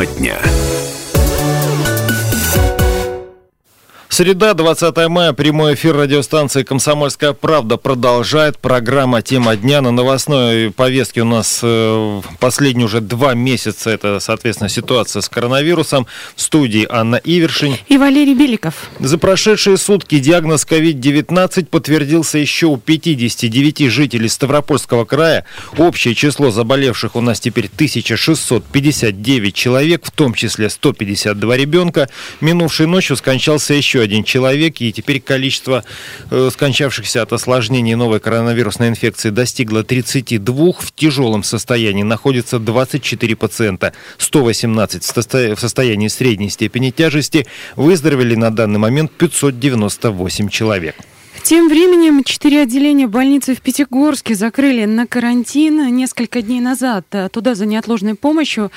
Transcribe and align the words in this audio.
Тема 0.00 0.06
дня. 0.18 0.49
Среда, 4.20 4.52
20 4.52 5.08
мая, 5.08 5.32
прямой 5.32 5.72
эфир 5.72 5.96
радиостанции 5.96 6.62
«Комсомольская 6.62 7.32
правда» 7.32 7.78
продолжает. 7.78 8.58
Программа 8.58 9.22
«Тема 9.22 9.56
дня» 9.56 9.80
на 9.80 9.92
новостной 9.92 10.70
повестке 10.72 11.22
у 11.22 11.24
нас 11.24 11.60
э, 11.62 12.20
последние 12.38 12.84
уже 12.84 13.00
два 13.00 13.32
месяца. 13.32 13.88
Это, 13.88 14.20
соответственно, 14.20 14.68
ситуация 14.68 15.22
с 15.22 15.28
коронавирусом. 15.30 16.06
В 16.36 16.42
студии 16.42 16.86
Анна 16.90 17.16
Ивершин. 17.16 17.76
И 17.88 17.96
Валерий 17.96 18.34
Беликов. 18.34 18.90
За 18.98 19.16
прошедшие 19.16 19.78
сутки 19.78 20.18
диагноз 20.18 20.66
COVID-19 20.68 21.64
подтвердился 21.64 22.36
еще 22.36 22.66
у 22.66 22.76
59 22.76 23.90
жителей 23.90 24.28
Ставропольского 24.28 25.06
края. 25.06 25.46
Общее 25.78 26.14
число 26.14 26.50
заболевших 26.50 27.16
у 27.16 27.22
нас 27.22 27.40
теперь 27.40 27.70
1659 27.74 29.54
человек, 29.54 30.04
в 30.04 30.10
том 30.10 30.34
числе 30.34 30.68
152 30.68 31.56
ребенка. 31.56 32.10
Минувшей 32.42 32.86
ночью 32.86 33.16
скончался 33.16 33.72
еще 33.72 34.09
один 34.10 34.24
человек, 34.24 34.80
и 34.80 34.92
теперь 34.92 35.20
количество 35.20 35.84
э, 36.30 36.50
скончавшихся 36.52 37.22
от 37.22 37.32
осложнений 37.32 37.94
новой 37.94 38.18
коронавирусной 38.18 38.88
инфекции 38.88 39.30
достигло 39.30 39.84
32. 39.84 40.72
В 40.72 40.92
тяжелом 40.92 41.44
состоянии 41.44 42.02
находится 42.02 42.58
24 42.58 43.36
пациента, 43.36 43.92
118 44.18 45.04
в 45.04 45.60
состоянии 45.60 46.08
средней 46.08 46.50
степени 46.50 46.90
тяжести. 46.90 47.46
Выздоровели 47.76 48.34
на 48.34 48.50
данный 48.50 48.80
момент 48.80 49.12
598 49.12 50.48
человек. 50.48 50.96
Тем 51.42 51.68
временем 51.68 52.22
четыре 52.22 52.62
отделения 52.62 53.08
больницы 53.08 53.56
в 53.56 53.60
Пятигорске 53.60 54.36
закрыли 54.36 54.84
на 54.84 55.06
карантин 55.08 55.92
несколько 55.96 56.42
дней 56.42 56.60
назад. 56.60 57.06
Туда 57.32 57.56
за 57.56 57.66
неотложной 57.66 58.14
помощью 58.14 58.70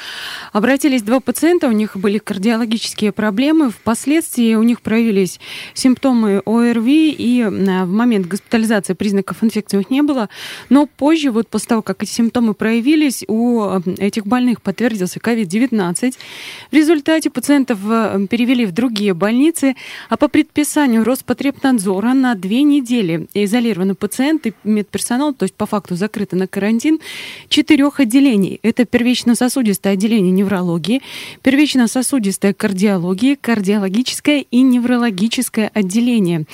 обратились 0.54 1.04
два 1.04 1.20
пациента, 1.20 1.68
у 1.68 1.72
них 1.72 1.96
были 1.96 2.18
кардиологические 2.18 3.12
проблемы. 3.12 3.70
Впоследствии 3.70 4.56
у 4.56 4.64
них 4.64 4.82
проявились 4.82 5.40
симптомы 5.76 6.42
ОРВИ, 6.46 7.12
и 7.12 7.44
в 7.44 7.86
момент 7.92 8.28
госпитализации 8.28 8.94
признаков 8.94 9.44
инфекции 9.44 9.78
у 9.78 9.82
них 9.82 9.92
не 9.92 10.02
было. 10.02 10.30
Но 10.70 10.88
позже, 10.88 11.30
вот 11.30 11.50
после 11.50 11.68
того, 11.68 11.82
как 11.84 12.02
эти 12.02 12.10
симптомы 12.10 12.56
проявились, 12.56 13.24
у 13.28 13.62
этих 14.00 14.26
больных 14.26 14.64
подтвердился 14.64 15.20
COVID-19. 15.20 16.16
В 16.72 16.76
результате 16.76 17.30
пациентов 17.30 17.80
перевели 18.30 18.66
в 18.66 18.72
другие 18.72 19.14
больницы, 19.14 19.76
а 20.10 20.18
по 20.18 20.28
предписанию 20.28 21.04
Роспотребнадзора 21.04 22.14
на 22.14 22.34
две 22.34 22.53
недели 22.62 23.28
изолированы 23.34 23.96
пациенты, 23.96 24.54
медперсонал, 24.64 25.34
то 25.34 25.44
есть 25.44 25.56
по 25.56 25.66
факту 25.66 25.96
закрыты 25.96 26.36
на 26.36 26.48
карантин, 26.48 27.00
четырех 27.50 28.00
отделений. 28.00 28.60
Это 28.62 28.86
первично-сосудистое 28.86 29.94
отделение 29.94 30.32
неврологии, 30.32 31.02
первично-сосудистая 31.42 32.54
кардиология, 32.54 33.36
кардиологическое 33.40 34.46
и 34.50 34.62
неврологическое 34.62 35.72
отделение. 35.74 36.46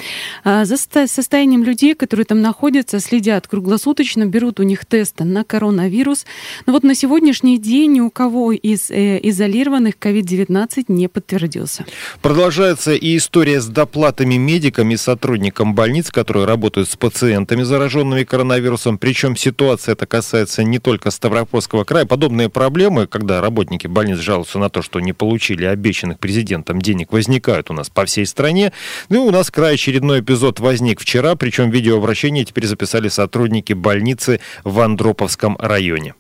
А, 0.44 0.66
за 0.66 0.78
состоянием 0.78 1.64
людей, 1.64 1.96
которые 1.96 2.26
там 2.26 2.42
находятся, 2.42 3.00
следят 3.00 3.48
круглосуточно, 3.48 4.26
берут 4.26 4.60
у 4.60 4.64
них 4.64 4.86
тесты 4.86 5.24
на 5.24 5.44
коронавирус. 5.44 6.26
Но 6.66 6.74
вот 6.74 6.84
на 6.84 6.96
сегодняшний 6.96 7.58
день 7.58 7.94
ни 7.94 8.00
у 8.00 8.10
кого 8.10 8.52
из 8.52 8.90
э, 8.92 9.20
изолированных 9.24 9.96
COVID-19 10.00 10.86
не 10.88 11.08
подтвердился. 11.08 11.86
Продолжается 12.22 12.94
и 12.94 13.18
история 13.18 13.62
с 13.62 13.68
доплатами 13.68 14.36
медикам 14.36 14.92
и 14.92 14.98
сотрудникам 14.98 15.74
больниц, 15.90 16.12
которые 16.12 16.46
работают 16.46 16.88
с 16.88 16.96
пациентами, 16.96 17.64
зараженными 17.64 18.24
коронавирусом. 18.24 19.00
Причем 19.00 19.36
ситуация 19.36 19.94
это 19.94 20.06
касается 20.06 20.64
не 20.64 20.78
только 20.78 21.10
Ставропольского 21.10 21.84
края. 21.84 22.06
Подобные 22.06 22.48
проблемы, 22.48 23.08
когда 23.08 23.42
работники 23.42 23.88
больниц 23.88 24.20
жалуются 24.20 24.60
на 24.60 24.70
то, 24.70 24.84
что 24.84 25.00
не 25.00 25.14
получили 25.14 25.66
обещанных 25.66 26.20
президентом 26.20 26.80
денег, 26.80 27.12
возникают 27.12 27.72
у 27.72 27.74
нас 27.74 27.90
по 27.90 28.06
всей 28.06 28.28
стране. 28.28 28.72
Ну 29.10 29.26
и 29.26 29.30
у 29.30 29.32
нас 29.32 29.50
край 29.50 29.74
очередной 29.74 30.20
эпизод 30.20 30.60
возник 30.60 31.00
вчера, 31.00 31.34
причем 31.34 31.72
видеообращение 31.72 32.46
теперь 32.46 32.68
записали 32.68 33.08
сотрудники 33.08 33.74
больницы 33.74 34.42
в 34.64 34.80
Андроповском 34.82 35.58
районе. 35.60 36.14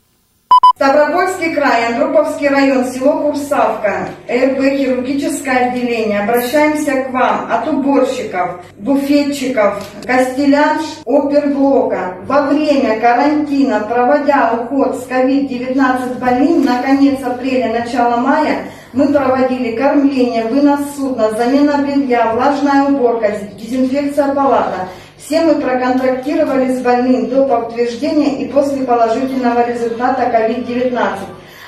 Ставропольский 0.79 1.53
край, 1.55 1.87
Андроповский 1.87 2.47
район, 2.47 2.85
село 2.85 3.23
Курсавка, 3.23 4.07
РБ 4.29 4.77
хирургическое 4.77 5.71
отделение. 5.71 6.21
Обращаемся 6.21 7.03
к 7.03 7.11
вам 7.11 7.51
от 7.51 7.67
уборщиков, 7.67 8.61
буфетчиков, 8.77 9.85
костелянш, 10.05 10.85
оперблока. 11.05 12.15
Во 12.25 12.43
время 12.43 12.97
карантина, 13.01 13.81
проводя 13.81 14.53
уход 14.53 14.95
с 14.95 15.07
COVID-19 15.09 16.17
больным 16.17 16.63
на 16.63 16.81
конец 16.81 17.21
апреля, 17.25 17.77
начало 17.77 18.15
мая, 18.15 18.59
мы 18.93 19.09
проводили 19.09 19.75
кормление, 19.75 20.45
вынос 20.45 20.95
судна, 20.95 21.31
замена 21.31 21.85
белья, 21.85 22.31
влажная 22.33 22.85
уборка, 22.85 23.33
дезинфекция 23.57 24.33
палата– 24.33 24.87
все 25.19 25.41
мы 25.41 25.55
проконтактировали 25.55 26.73
с 26.73 26.81
больным 26.81 27.29
до 27.29 27.45
подтверждения 27.45 28.41
и 28.41 28.47
после 28.47 28.83
положительного 28.83 29.67
результата 29.67 30.23
COVID-19. 30.23 30.99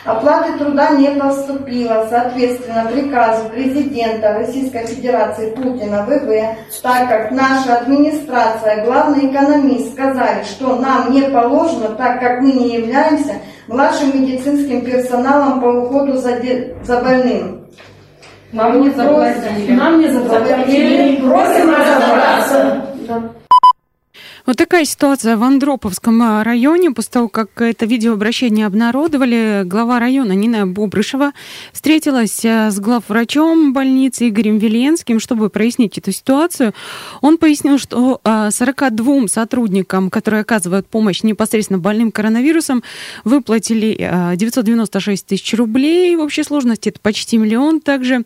Оплаты 0.03 0.57
труда 0.57 0.91
не 0.91 1.09
поступило, 1.11 2.07
соответственно, 2.09 2.89
приказу 2.91 3.49
президента 3.49 4.33
Российской 4.33 4.87
Федерации 4.87 5.51
Путина 5.51 6.07
ВВ, 6.07 6.55
так 6.81 7.07
как 7.07 7.31
наша 7.31 7.77
администрация, 7.77 8.83
главный 8.83 9.31
экономист 9.31 9.93
сказали, 9.93 10.43
что 10.43 10.77
нам 10.77 11.11
не 11.11 11.21
положено, 11.21 11.89
так 11.89 12.19
как 12.19 12.41
мы 12.41 12.51
не 12.51 12.77
являемся 12.77 13.33
младшим 13.67 14.19
медицинским 14.19 14.83
персоналом 14.83 15.61
по 15.61 15.67
уходу 15.67 16.13
за, 16.17 16.39
де... 16.39 16.75
за 16.83 16.99
больным. 17.01 17.67
Нам 18.53 18.81
не 18.81 18.89
заплатили. 18.89 19.71
Нам 19.71 19.99
не 19.99 20.07
заплатили. 20.07 21.21
Просим 21.21 21.69
разобраться. 21.69 22.90
Вот 24.51 24.57
такая 24.57 24.83
ситуация 24.83 25.37
в 25.37 25.43
Андроповском 25.43 26.21
а, 26.21 26.43
районе. 26.43 26.91
После 26.91 27.11
того, 27.11 27.29
как 27.29 27.61
это 27.61 27.85
видеообращение 27.85 28.65
обнародовали, 28.65 29.61
глава 29.63 29.97
района 29.97 30.33
Нина 30.33 30.67
Бобрышева 30.67 31.31
встретилась 31.71 32.43
а, 32.43 32.69
с 32.69 32.77
главврачом 32.77 33.71
больницы 33.71 34.27
Игорем 34.27 34.57
Веленским, 34.57 35.21
чтобы 35.21 35.49
прояснить 35.49 35.97
эту 35.97 36.11
ситуацию. 36.11 36.73
Он 37.21 37.37
пояснил, 37.37 37.77
что 37.77 38.19
42 38.25 39.23
а, 39.23 39.27
сотрудникам, 39.29 40.09
которые 40.09 40.41
оказывают 40.41 40.85
помощь 40.85 41.23
непосредственно 41.23 41.79
больным 41.79 42.11
коронавирусом, 42.11 42.83
выплатили 43.23 43.95
996 44.35 45.27
тысяч 45.27 45.53
рублей. 45.53 46.13
В 46.17 46.19
общей 46.19 46.43
сложности 46.43 46.89
это 46.89 46.99
почти 46.99 47.37
миллион. 47.37 47.79
Также 47.79 48.25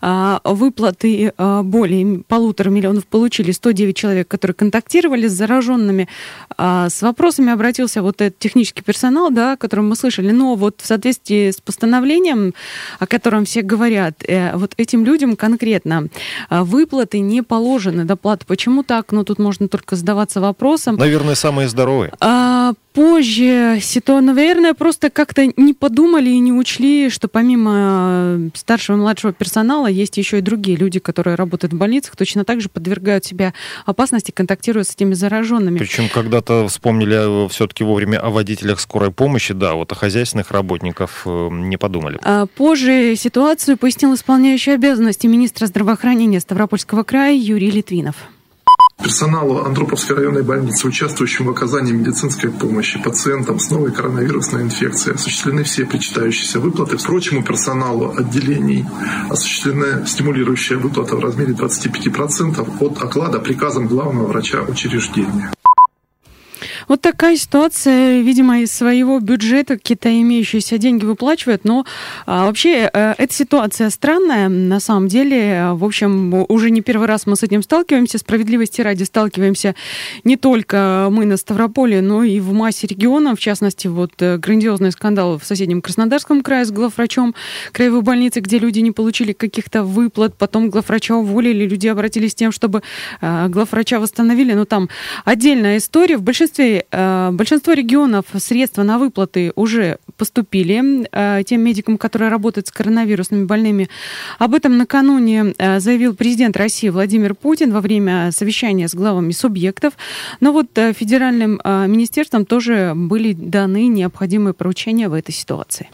выплаты 0.00 1.32
более 1.36 2.22
полутора 2.28 2.70
миллионов 2.70 3.08
получили 3.08 3.50
109 3.50 3.96
человек, 3.96 4.28
которые 4.28 4.54
контактировали 4.54 5.26
с 5.26 5.32
зараженными 5.32 5.63
зараженными. 5.64 6.08
А, 6.56 6.88
с 6.88 7.02
вопросами 7.02 7.52
обратился 7.52 8.02
вот 8.02 8.20
этот 8.20 8.38
технический 8.38 8.82
персонал, 8.82 9.30
да, 9.30 9.52
о 9.52 9.56
котором 9.56 9.88
мы 9.88 9.96
слышали. 9.96 10.30
Но 10.30 10.54
вот 10.54 10.80
в 10.80 10.86
соответствии 10.86 11.50
с 11.50 11.60
постановлением, 11.60 12.54
о 12.98 13.06
котором 13.06 13.44
все 13.44 13.62
говорят, 13.62 14.22
э, 14.26 14.56
вот 14.56 14.74
этим 14.76 15.04
людям 15.04 15.36
конкретно 15.36 16.08
а, 16.48 16.64
выплаты 16.64 17.20
не 17.20 17.42
положены, 17.42 18.04
доплаты. 18.04 18.44
Почему 18.46 18.82
так? 18.82 19.12
Ну, 19.12 19.24
тут 19.24 19.38
можно 19.38 19.68
только 19.68 19.96
задаваться 19.96 20.40
вопросом. 20.40 20.96
Наверное, 20.96 21.34
самые 21.34 21.68
здоровые. 21.68 22.12
А, 22.20 22.72
позже 22.94 23.78
ситуация, 23.82 24.20
наверное, 24.20 24.72
просто 24.72 25.10
как-то 25.10 25.46
не 25.56 25.74
подумали 25.74 26.30
и 26.30 26.38
не 26.38 26.52
учли, 26.52 27.10
что 27.10 27.28
помимо 27.28 27.72
э, 27.74 28.48
старшего 28.54 28.96
и 28.96 29.00
младшего 29.00 29.32
персонала 29.32 29.88
есть 29.88 30.16
еще 30.16 30.38
и 30.38 30.40
другие 30.40 30.76
люди, 30.76 31.00
которые 31.00 31.34
работают 31.34 31.74
в 31.74 31.76
больницах, 31.76 32.16
точно 32.16 32.44
так 32.44 32.60
же 32.60 32.68
подвергают 32.68 33.24
себя 33.24 33.52
опасности, 33.84 34.30
контактируя 34.30 34.84
с 34.84 34.94
этими 34.94 35.12
зараженными. 35.14 35.78
Причем 35.78 36.08
когда-то 36.08 36.68
вспомнили 36.68 37.46
э, 37.46 37.48
все-таки 37.48 37.82
вовремя 37.82 38.18
о 38.18 38.30
водителях 38.30 38.78
скорой 38.80 39.10
помощи, 39.10 39.52
да, 39.52 39.74
вот 39.74 39.90
о 39.90 39.96
хозяйственных 39.96 40.52
работников 40.52 41.22
э, 41.26 41.48
не 41.50 41.76
подумали. 41.76 42.18
А 42.22 42.46
позже 42.46 43.16
ситуацию 43.16 43.76
пояснил 43.76 44.14
исполняющий 44.14 44.70
обязанности 44.70 45.26
министра 45.26 45.66
здравоохранения 45.66 46.38
Ставропольского 46.38 47.02
края 47.02 47.36
Юрий 47.36 47.72
Литвинов. 47.72 48.14
Персоналу 49.02 49.58
Андроповской 49.64 50.16
районной 50.16 50.42
больницы, 50.42 50.86
участвующим 50.86 51.46
в 51.46 51.50
оказании 51.50 51.92
медицинской 51.92 52.50
помощи 52.50 53.02
пациентам 53.02 53.58
с 53.58 53.70
новой 53.70 53.92
коронавирусной 53.92 54.62
инфекцией, 54.62 55.16
осуществлены 55.16 55.64
все 55.64 55.84
причитающиеся 55.84 56.60
выплаты. 56.60 56.96
Прочему 56.98 57.42
персоналу 57.42 58.14
отделений 58.16 58.84
осуществлены 59.30 60.06
стимулирующая 60.06 60.78
выплата 60.78 61.16
в 61.16 61.20
размере 61.20 61.52
25% 61.52 62.76
от 62.80 63.02
оклада 63.02 63.40
приказом 63.40 63.86
главного 63.86 64.26
врача 64.26 64.62
учреждения. 64.62 65.53
Вот 66.94 67.00
такая 67.00 67.36
ситуация, 67.36 68.20
видимо, 68.20 68.60
из 68.60 68.70
своего 68.70 69.18
бюджета 69.18 69.74
какие-то 69.74 70.10
имеющиеся 70.20 70.78
деньги 70.78 71.04
выплачивают, 71.04 71.64
но 71.64 71.84
а, 72.24 72.46
вообще 72.46 72.88
а, 72.92 73.16
эта 73.18 73.34
ситуация 73.34 73.90
странная, 73.90 74.48
на 74.48 74.78
самом 74.78 75.08
деле. 75.08 75.70
В 75.72 75.84
общем, 75.84 76.32
уже 76.48 76.70
не 76.70 76.82
первый 76.82 77.08
раз 77.08 77.26
мы 77.26 77.34
с 77.34 77.42
этим 77.42 77.64
сталкиваемся, 77.64 78.18
справедливости 78.18 78.80
ради 78.80 79.02
сталкиваемся 79.02 79.74
не 80.22 80.36
только 80.36 81.08
мы 81.10 81.24
на 81.24 81.36
Ставрополе, 81.36 82.00
но 82.00 82.22
и 82.22 82.38
в 82.38 82.52
массе 82.52 82.86
регионов, 82.86 83.40
в 83.40 83.42
частности, 83.42 83.88
вот 83.88 84.12
э, 84.20 84.36
грандиозный 84.36 84.92
скандал 84.92 85.36
в 85.40 85.44
соседнем 85.44 85.82
Краснодарском 85.82 86.44
крае 86.44 86.64
с 86.64 86.70
главврачом 86.70 87.34
краевой 87.72 88.02
больницы, 88.02 88.38
где 88.38 88.60
люди 88.60 88.78
не 88.78 88.92
получили 88.92 89.32
каких-то 89.32 89.82
выплат, 89.82 90.38
потом 90.38 90.70
главврача 90.70 91.16
уволили, 91.16 91.66
люди 91.66 91.88
обратились 91.88 92.30
с 92.30 92.36
тем, 92.36 92.52
чтобы 92.52 92.84
а, 93.20 93.48
главврача 93.48 93.98
восстановили, 93.98 94.52
но 94.52 94.64
там 94.64 94.88
отдельная 95.24 95.78
история. 95.78 96.18
В 96.18 96.22
большинстве 96.22 96.83
Э, 96.90 97.30
большинство 97.32 97.72
регионов 97.72 98.26
средства 98.38 98.82
на 98.82 98.98
выплаты 98.98 99.52
уже 99.56 99.98
поступили 100.16 101.08
э, 101.10 101.42
тем 101.44 101.60
медикам, 101.60 101.98
которые 101.98 102.30
работают 102.30 102.68
с 102.68 102.70
коронавирусными 102.70 103.44
больными. 103.44 103.88
Об 104.38 104.54
этом 104.54 104.76
накануне 104.78 105.54
э, 105.58 105.80
заявил 105.80 106.14
президент 106.14 106.56
России 106.56 106.88
Владимир 106.88 107.34
Путин 107.34 107.72
во 107.72 107.80
время 107.80 108.30
совещания 108.32 108.88
с 108.88 108.94
главами 108.94 109.32
субъектов. 109.32 109.94
Но 110.40 110.52
вот 110.52 110.68
федеральным 110.74 111.60
министерством 111.64 112.44
тоже 112.46 112.92
были 112.94 113.32
даны 113.32 113.86
необходимые 113.86 114.54
поручения 114.54 115.08
в 115.08 115.14
этой 115.14 115.32
ситуации. 115.32 115.88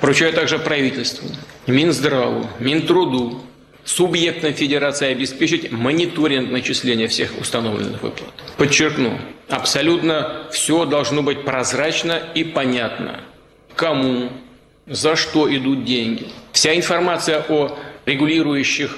Поручаю 0.00 0.32
также 0.32 0.58
правительству, 0.58 1.28
Минздраву, 1.66 2.46
Минтруду, 2.60 3.40
субъектам 3.84 4.52
Федерации 4.52 5.08
обеспечить 5.08 5.70
мониторинг 5.70 6.50
начисления 6.50 7.08
всех 7.08 7.38
установленных 7.40 8.02
выплат. 8.02 8.32
Подчеркну, 8.56 9.18
абсолютно 9.48 10.46
все 10.50 10.84
должно 10.84 11.22
быть 11.22 11.44
прозрачно 11.44 12.20
и 12.34 12.44
понятно. 12.44 13.20
Кому, 13.74 14.30
за 14.86 15.16
что 15.16 15.54
идут 15.54 15.84
деньги. 15.84 16.26
Вся 16.52 16.74
информация 16.74 17.44
о 17.48 17.76
регулирующих 18.06 18.96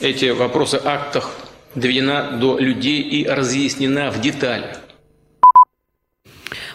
эти 0.00 0.30
вопросы 0.30 0.80
актах 0.84 1.30
доведена 1.74 2.32
до 2.40 2.58
людей 2.58 3.00
и 3.00 3.26
разъяснена 3.26 4.10
в 4.10 4.20
деталях. 4.20 4.81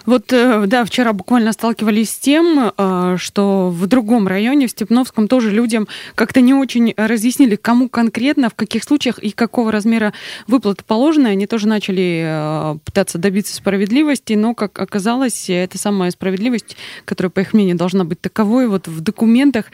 Вот, 0.07 0.31
э, 0.31 0.63
да, 0.68 0.86
вчера 0.86 1.12
буквально 1.12 1.51
сталкивались 1.51 2.12
с 2.12 2.18
тем, 2.18 2.71
э, 2.75 3.15
что 3.19 3.69
в 3.69 3.88
другом 3.88 4.25
районе, 4.25 4.68
в 4.68 4.71
Степновском, 4.71 5.27
тоже 5.27 5.51
людям 5.51 5.89
как-то 6.15 6.39
не 6.39 6.54
очень 6.54 6.94
разъяснили, 6.95 7.57
кому 7.57 7.89
конкретно, 7.89 8.50
в 8.50 8.56
каких 8.56 8.86
случаях 8.86 9.19
и 9.19 9.31
какого 9.31 9.69
размера 9.69 10.13
выплаты 10.48 10.86
положены. 10.86 11.27
Они 11.27 11.45
тоже 11.45 11.68
начали 11.68 12.24
э, 12.25 12.77
пытаться 12.86 13.18
добиться 13.18 13.54
справедливости, 13.54 14.31
но, 14.31 14.56
как 14.56 14.80
оказалось, 14.80 15.50
эта 15.50 15.77
самая 15.77 16.10
справедливость, 16.12 16.77
которая, 17.03 17.30
по 17.30 17.42
их 17.42 17.53
мнению, 17.53 17.75
должна 17.75 18.06
быть 18.06 18.21
таковой, 18.21 18.69
вот 18.69 18.88
в 18.88 19.01
документах 19.01 19.65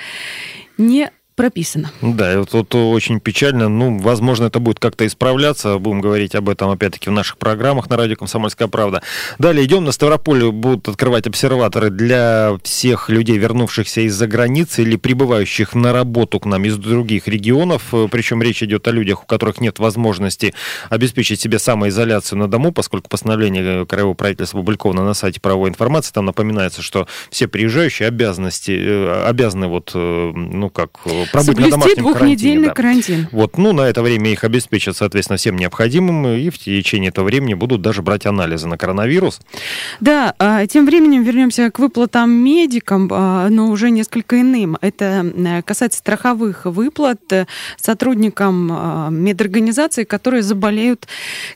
не 0.80 1.12
прописано. 1.36 1.92
Да, 2.02 2.34
и 2.34 2.38
вот, 2.38 2.54
вот 2.54 2.76
очень 2.76 3.20
печально. 3.20 3.70
Ну, 3.70 3.98
возможно, 4.00 4.46
это 4.46 4.60
будет 4.60 4.80
как-то 4.80 5.06
исправляться. 5.06 5.78
Будем 5.78 6.02
говорить 6.02 6.36
об 6.36 6.50
этом, 6.50 6.70
опять-таки, 6.70 7.10
в 7.10 7.14
наших 7.14 7.38
программах 7.38 7.90
на 7.90 7.98
радио 7.98 8.16
«Комсомольская 8.16 8.68
правда». 8.68 9.02
Далее 9.40 9.66
идем. 9.66 9.84
На 9.84 9.92
Ставрополе 9.92 10.52
будут 10.52 10.88
открывать 10.88 11.28
обсерваторы 11.28 11.90
для 11.90 12.58
всех 12.64 13.10
людей, 13.10 13.38
вернувшихся 13.38 14.02
из-за 14.02 14.28
границы 14.28 14.84
или 14.84 14.96
прибывающих 14.96 15.76
на 15.76 15.94
работу 15.94 16.40
к 16.40 16.46
нам 16.46 16.66
из 16.66 16.78
других 16.78 17.28
регионов. 17.28 17.94
Причем 18.12 18.42
речь 18.42 18.64
идет 18.64 18.88
о 18.88 18.92
людях, 18.92 19.24
у 19.24 19.26
которых 19.26 19.62
нет 19.62 19.80
возможности 19.80 20.54
обеспечить 20.90 21.40
себе 21.40 21.60
самоизоляцию 21.60 22.40
на 22.40 22.48
дому, 22.48 22.72
поскольку 22.72 23.10
постановление 23.10 23.86
Краевого 23.86 24.14
правительства 24.14 24.60
опубликовано 24.60 25.04
на 25.04 25.14
сайте 25.14 25.40
правовой 25.42 25.70
информации. 25.70 26.14
Там 26.14 26.26
напоминается, 26.26 26.82
что 26.82 27.08
все 27.30 27.48
приезжающие 27.48 28.08
обязанности, 28.08 28.72
э, 28.72 29.26
обязаны 29.26 29.68
вот, 29.68 29.92
э, 29.94 30.32
ну 30.34 30.70
как, 30.70 31.00
пробыть 31.32 31.48
Соблюсти 31.48 31.72
на 31.72 31.78
домашнем 31.78 32.04
двухнедельный 32.04 32.74
карантин. 32.74 33.24
Да. 33.24 33.30
Вот, 33.32 33.58
ну, 33.58 33.74
на 33.74 33.82
это 33.82 34.02
время 34.02 34.32
их 34.32 34.44
обеспечат, 34.44 34.98
соответственно, 34.98 35.38
всем 35.38 35.58
необходимым, 35.58 36.28
и 36.28 36.50
в 36.50 36.58
течение 36.58 37.10
этого 37.10 37.26
времени 37.26 37.54
будут 37.54 37.82
даже 37.82 38.02
брать 38.02 38.26
анализы 38.26 38.68
на 38.68 38.78
коронавирус. 38.78 39.40
Да, 40.00 40.34
а, 40.40 40.66
тем 40.68 40.86
временем 40.86 41.24
вернемся 41.24 41.70
к 41.72 41.80
выплатам 41.80 42.32
медикам, 42.32 43.10
а, 43.12 43.50
но 43.50 43.70
уже 43.70 43.90
несколько 43.90 44.42
иным. 44.42 44.78
Это 44.82 45.26
э, 45.36 45.62
касается 45.62 46.00
страховых 46.00 46.66
выплат 46.66 47.22
э, 47.32 47.46
сотрудникам 47.78 48.70
а, 48.72 49.10
медорганизаций, 49.10 50.06
которые 50.06 50.44
заболеют 50.44 51.08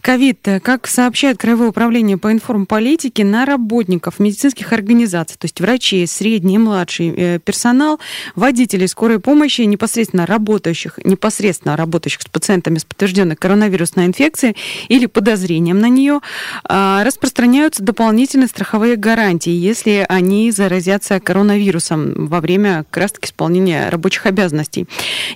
ковид. 0.01 0.39
Как 0.63 0.87
сообщает 0.87 1.37
Краевое 1.37 1.69
управление 1.69 2.17
по 2.17 2.31
информполитике, 2.31 3.23
на 3.23 3.45
работников 3.45 4.19
медицинских 4.19 4.73
организаций, 4.73 5.37
то 5.39 5.45
есть 5.45 5.59
врачей, 5.59 6.07
средний 6.07 6.55
и 6.55 6.57
младший 6.57 7.13
э, 7.15 7.39
персонал, 7.39 7.99
водителей 8.35 8.87
скорой 8.87 9.19
помощи, 9.19 9.56
помощи 9.57 9.61
непосредственно 9.61 10.25
работающих, 10.25 10.99
непосредственно 11.03 11.75
работающих 11.75 12.21
с 12.21 12.25
пациентами 12.25 12.77
с 12.77 12.85
подтвержденной 12.85 13.35
коронавирусной 13.35 14.05
инфекцией 14.05 14.55
или 14.89 15.05
подозрением 15.07 15.79
на 15.79 15.89
нее, 15.89 16.19
а, 16.63 17.03
распространяются 17.03 17.83
дополнительные 17.83 18.47
страховые 18.47 18.95
гарантии, 18.95 19.51
если 19.51 20.05
они 20.09 20.51
заразятся 20.51 21.19
коронавирусом 21.19 22.27
во 22.27 22.39
время 22.39 22.85
как 22.89 23.03
раз 23.03 23.11
таки 23.11 23.27
исполнения 23.27 23.89
рабочих 23.89 24.25
обязанностей. 24.25 24.87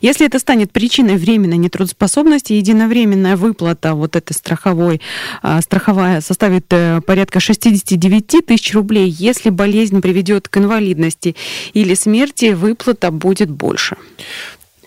Если 0.02 0.26
это 0.26 0.40
станет 0.40 0.72
причиной 0.72 1.18
временной 1.18 1.58
нетрудоспособности, 1.58 2.54
единовременная 2.54 3.36
выплата 3.36 3.94
вот 3.94 4.16
этой 4.16 4.34
страховой, 4.34 5.02
а, 5.42 5.62
страховая 5.62 6.22
составит 6.22 6.66
э, 6.70 7.02
порядка 7.06 7.40
69 7.40 8.46
тысяч 8.46 8.74
рублей. 8.74 9.10
Если 9.10 9.50
болезнь 9.50 10.02
приведет 10.02 10.48
к 10.48 10.58
инвалидности 10.58 11.36
или 11.74 11.96
смерти, 11.96 12.54
выплата 12.54 13.12
будет 13.12 13.50
больше. 13.50 13.98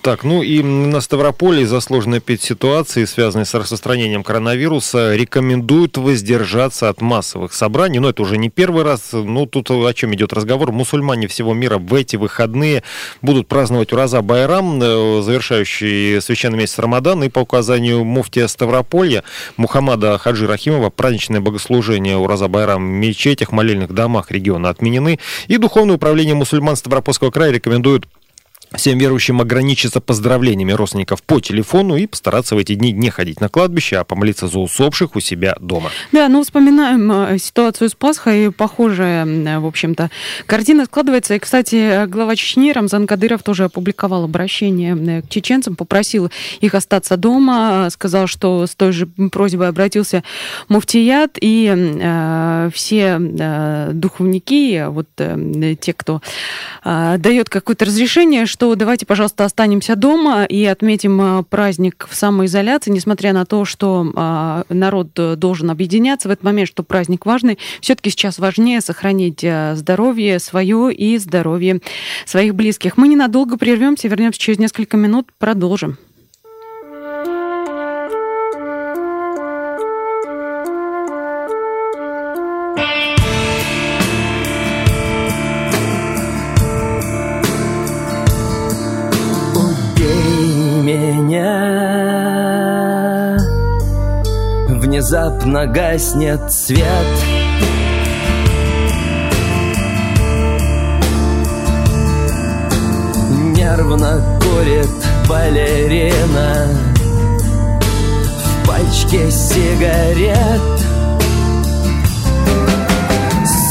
Так, 0.04 0.22
ну 0.22 0.42
и 0.42 0.62
на 0.62 1.00
Ставрополе 1.00 1.62
из-за 1.62 1.80
сложной 1.80 2.22
ситуации, 2.38 3.06
связанной 3.06 3.46
с 3.46 3.54
распространением 3.54 4.22
коронавируса, 4.22 5.16
рекомендуют 5.16 5.96
воздержаться 5.96 6.90
от 6.90 7.00
массовых 7.00 7.54
собраний. 7.54 8.00
Но 8.00 8.10
это 8.10 8.20
уже 8.20 8.36
не 8.36 8.50
первый 8.50 8.84
раз. 8.84 9.12
Ну, 9.14 9.46
тут 9.46 9.70
о 9.70 9.90
чем 9.94 10.14
идет 10.14 10.34
разговор. 10.34 10.72
Мусульмане 10.72 11.26
всего 11.26 11.54
мира 11.54 11.78
в 11.78 11.94
эти 11.94 12.16
выходные 12.16 12.82
будут 13.22 13.48
праздновать 13.48 13.94
Ураза 13.94 14.20
Байрам, 14.20 14.78
э, 14.82 15.22
завершающий 15.22 16.20
священный 16.20 16.58
месяц 16.58 16.78
Рамадан. 16.78 17.24
И 17.24 17.30
по 17.30 17.38
указанию 17.38 18.04
муфтия 18.04 18.46
Ставрополья 18.46 19.24
Мухаммада 19.56 20.18
Хаджи 20.18 20.46
Рахимова 20.46 20.90
праздничное 20.90 21.40
богослужение 21.40 22.18
Ураза 22.18 22.48
Байрам 22.48 22.86
в 22.86 22.90
мечетях, 22.90 23.52
молельных 23.52 23.94
домах 23.94 24.30
региона 24.30 24.68
отменены. 24.68 25.18
И 25.48 25.56
Духовное 25.56 25.96
управление 25.96 26.34
мусульман 26.34 26.76
Ставропольского 26.76 27.30
края 27.30 27.52
рекомендует 27.52 28.04
всем 28.76 28.98
верующим 28.98 29.40
ограничиться 29.40 30.00
поздравлениями 30.00 30.72
родственников 30.72 31.22
по 31.22 31.40
телефону 31.40 31.96
и 31.96 32.06
постараться 32.06 32.54
в 32.54 32.58
эти 32.58 32.74
дни 32.74 32.92
не 32.92 33.10
ходить 33.10 33.40
на 33.40 33.48
кладбище, 33.48 33.96
а 33.96 34.04
помолиться 34.04 34.48
за 34.48 34.58
усопших 34.58 35.16
у 35.16 35.20
себя 35.20 35.56
дома. 35.60 35.90
Да, 36.12 36.28
ну 36.28 36.42
вспоминаем 36.42 37.10
э, 37.10 37.38
ситуацию 37.38 37.88
с 37.88 37.94
Пасхой, 37.94 38.50
похожая, 38.52 39.58
в 39.60 39.66
общем-то, 39.66 40.10
картина 40.46 40.84
складывается. 40.86 41.34
И, 41.34 41.38
кстати, 41.38 42.06
глава 42.06 42.36
Чечни 42.36 42.72
Рамзан 42.72 43.06
Кадыров 43.06 43.42
тоже 43.42 43.64
опубликовал 43.64 44.24
обращение 44.24 45.22
к 45.22 45.28
чеченцам, 45.28 45.76
попросил 45.76 46.30
их 46.60 46.74
остаться 46.74 47.16
дома, 47.16 47.88
сказал, 47.90 48.26
что 48.26 48.66
с 48.66 48.74
той 48.74 48.92
же 48.92 49.06
просьбой 49.06 49.68
обратился 49.68 50.22
Муфтият, 50.68 51.38
и 51.40 51.72
э, 51.74 52.70
все 52.72 53.18
э, 53.20 53.90
духовники, 53.92 54.84
вот 54.88 55.08
э, 55.18 55.76
те, 55.80 55.92
кто 55.92 56.20
э, 56.84 57.16
дает 57.18 57.48
какое-то 57.48 57.84
разрешение, 57.84 58.46
что 58.46 58.63
что 58.64 58.74
давайте, 58.76 59.04
пожалуйста, 59.04 59.44
останемся 59.44 59.94
дома 59.94 60.44
и 60.44 60.64
отметим 60.64 61.20
а, 61.20 61.42
праздник 61.42 62.06
в 62.08 62.14
самоизоляции, 62.14 62.90
несмотря 62.90 63.34
на 63.34 63.44
то, 63.44 63.66
что 63.66 64.10
а, 64.16 64.64
народ 64.70 65.08
э, 65.18 65.36
должен 65.36 65.68
объединяться 65.68 66.28
в 66.28 66.30
этот 66.30 66.44
момент, 66.44 66.70
что 66.70 66.82
праздник 66.82 67.26
важный. 67.26 67.58
Все-таки 67.82 68.08
сейчас 68.08 68.38
важнее 68.38 68.80
сохранить 68.80 69.44
э, 69.44 69.74
здоровье 69.76 70.38
свое 70.38 70.94
и 70.94 71.18
здоровье 71.18 71.82
своих 72.24 72.54
близких. 72.54 72.96
Мы 72.96 73.08
ненадолго 73.08 73.58
прервемся, 73.58 74.08
вернемся 74.08 74.40
через 74.40 74.58
несколько 74.58 74.96
минут, 74.96 75.28
продолжим. 75.38 75.98
внезапно 95.04 95.66
гаснет 95.66 96.50
свет. 96.50 96.82
Нервно 103.54 104.22
курит 104.40 104.88
балерина. 105.28 106.68
В 108.38 108.66
пачке 108.66 109.30
сигарет. 109.30 110.62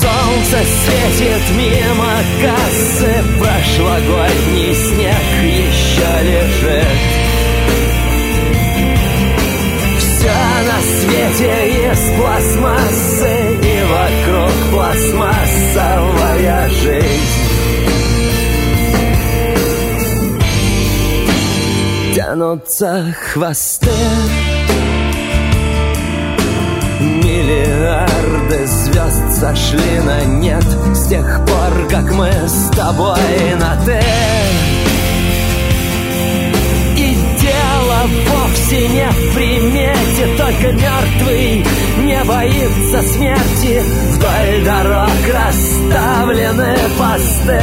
Солнце 0.02 0.60
светит 0.86 1.42
мимо 1.58 2.13
кассы. 2.44 3.12
Прошлогодний 3.40 4.75
снег 4.75 5.25
еще 5.42 6.24
лежит. 6.25 7.23
Свете 11.03 11.69
из 11.69 12.00
пластмассы 12.17 13.33
И 13.62 13.83
вокруг 13.83 14.53
пластмассовая 14.72 16.69
жизнь. 16.69 17.43
Тянутся 22.15 23.15
хвосты. 23.33 23.89
Миллиарды 27.00 28.65
звезд 28.65 29.39
сошли 29.39 30.00
на 30.05 30.24
нет 30.24 30.63
С 30.93 31.07
тех 31.07 31.41
пор, 31.45 31.88
как 31.89 32.12
мы 32.13 32.31
с 32.48 32.69
тобой 32.69 33.55
на 33.60 33.75
«ты» 33.83 34.00
И 36.95 37.15
дело 37.41 38.07
вовсе 38.74 38.88
не 38.88 39.10
в 39.10 39.34
примете 39.34 40.38
Только 40.38 40.72
мертвый 40.74 41.65
не 42.00 42.24
боится 42.24 43.01
смерти. 43.13 43.82
Вдоль 44.12 44.65
дорог 44.65 45.10
расставлены 45.34 46.77
посты. 46.98 47.62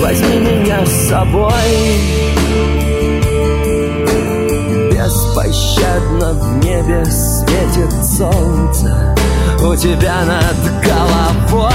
Возьми 0.00 0.38
меня 0.38 0.84
с 0.84 1.08
собой. 1.08 1.50
Беспощадно 4.92 6.32
в 6.34 6.64
небе 6.64 7.04
светит 7.06 7.92
солнце. 8.04 9.14
У 9.62 9.74
тебя 9.76 10.24
над 10.24 10.84
головой 10.84 11.72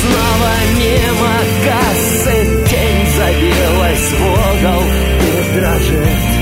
Снова 0.00 0.52
мимо 0.78 1.36
кассы. 1.64 2.66
Тень 2.68 3.06
забилась 3.16 4.12
в 4.12 4.22
угол 4.22 4.82
и 5.20 5.58
дрожит 5.58 6.39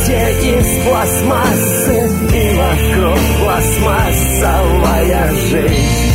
свете 0.00 0.58
из 0.60 0.84
пластмассы 0.86 1.96
И 2.34 2.56
вокруг 2.56 3.18
пластмассовая 3.40 5.32
жизнь 5.50 6.14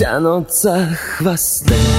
тянутся 0.00 0.98
хвосты. 1.18 1.89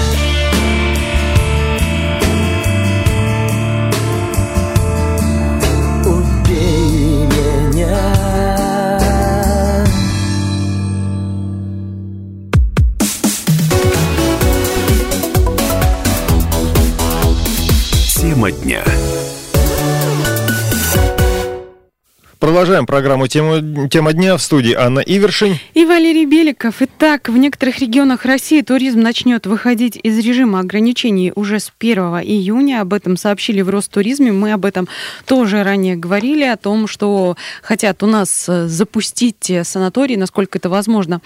Продолжаем 22.62 22.86
программу 22.86 23.26
тему, 23.26 23.88
«Тема 23.90 24.14
дня» 24.14 24.38
в 24.38 24.42
студии 24.44 24.76
Анна 24.76 25.00
Ивершин. 25.00 25.56
И 25.74 25.84
Валерий 25.84 26.26
Беликов. 26.26 26.76
Итак, 26.80 27.28
в 27.28 27.36
некоторых 27.36 27.80
регионах 27.80 28.24
России 28.24 28.62
туризм 28.62 29.00
начнет 29.00 29.48
выходить 29.48 30.00
из 30.04 30.20
режима 30.20 30.60
ограничений 30.60 31.32
уже 31.34 31.60
с 31.60 31.74
1 31.80 31.98
июня. 32.20 32.82
Об 32.82 32.94
этом 32.94 33.18
сообщили 33.18 33.62
в 33.62 33.72
Ростуризме. 33.72 34.32
Мы 34.32 34.52
об 34.52 34.66
этом 34.66 34.88
тоже 35.26 35.64
ранее 35.64 35.96
говорили, 35.96 36.44
о 36.44 36.56
том, 36.56 36.88
что 36.88 37.36
хотят 37.64 38.04
у 38.04 38.06
нас 38.06 38.46
запустить 38.46 39.52
санаторий, 39.64 40.16
насколько 40.16 40.60
это 40.60 40.70
возможно. 40.70 41.20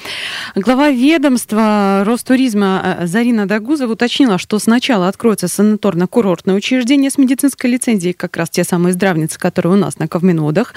Глава 0.55 0.89
ведомства 0.89 2.03
Ростуризма 2.05 2.99
Зарина 3.03 3.45
Дагузова 3.45 3.91
уточнила, 3.91 4.37
что 4.37 4.57
сначала 4.57 5.09
откроется 5.09 5.47
санаторно-курортное 5.47 6.55
учреждение 6.55 7.11
с 7.11 7.17
медицинской 7.17 7.71
лицензией, 7.71 8.13
как 8.13 8.37
раз 8.37 8.49
те 8.49 8.63
самые 8.63 8.93
здравницы, 8.93 9.37
которые 9.37 9.73
у 9.73 9.77
нас 9.77 9.99
на 9.99 10.07
Ковменодах. 10.07 10.73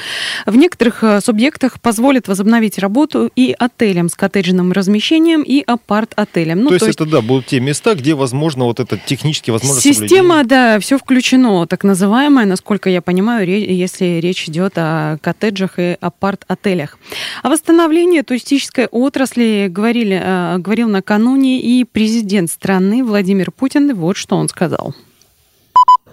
В 0.49 0.57
некоторых 0.57 1.05
э, 1.05 1.21
субъектах 1.21 1.79
позволит 1.79 2.27
возобновить 2.27 2.79
работу 2.79 3.31
и 3.37 3.55
отелям 3.59 4.09
с 4.09 4.15
коттеджным 4.15 4.73
размещением, 4.73 5.43
и 5.43 5.61
апарт-отелям. 5.61 6.63
Ну, 6.63 6.71
то, 6.71 6.79
то 6.79 6.87
есть, 6.87 6.99
это, 6.99 7.11
да, 7.11 7.21
будут 7.21 7.47
те 7.47 7.61
места, 7.61 7.95
где 7.95 8.15
возможно 8.15 8.65
вот 8.65 8.81
это 8.81 8.97
технически 8.97 9.51
возможно 9.51 9.83
Система, 9.83 10.09
соблюдение. 10.09 10.45
да, 10.45 10.81
все 10.81 10.97
включено, 10.97 11.67
так 11.67 11.85
называемая, 11.85 12.47
насколько 12.47 12.89
я 12.89 13.03
понимаю, 13.03 13.47
если 13.47 14.21
речь 14.23 14.49
идет 14.49 14.73
о 14.77 15.19
коттеджах 15.21 15.79
и 15.79 15.99
апарт-отелях. 16.01 16.99
О 17.43 17.51
восстановлении 17.51 18.23
туристической 18.23 18.87
отрасли 18.87 19.67
говорили, 19.69 20.19
э, 20.19 20.59
говорил 20.61 20.89
накануне 20.89 21.61
и 21.61 21.85
президент 21.85 22.51
страны 22.51 23.05
Владимир 23.05 23.51
Путин. 23.51 23.95
Вот 23.95 24.17
что 24.17 24.37
он 24.37 24.49
сказал 24.49 24.95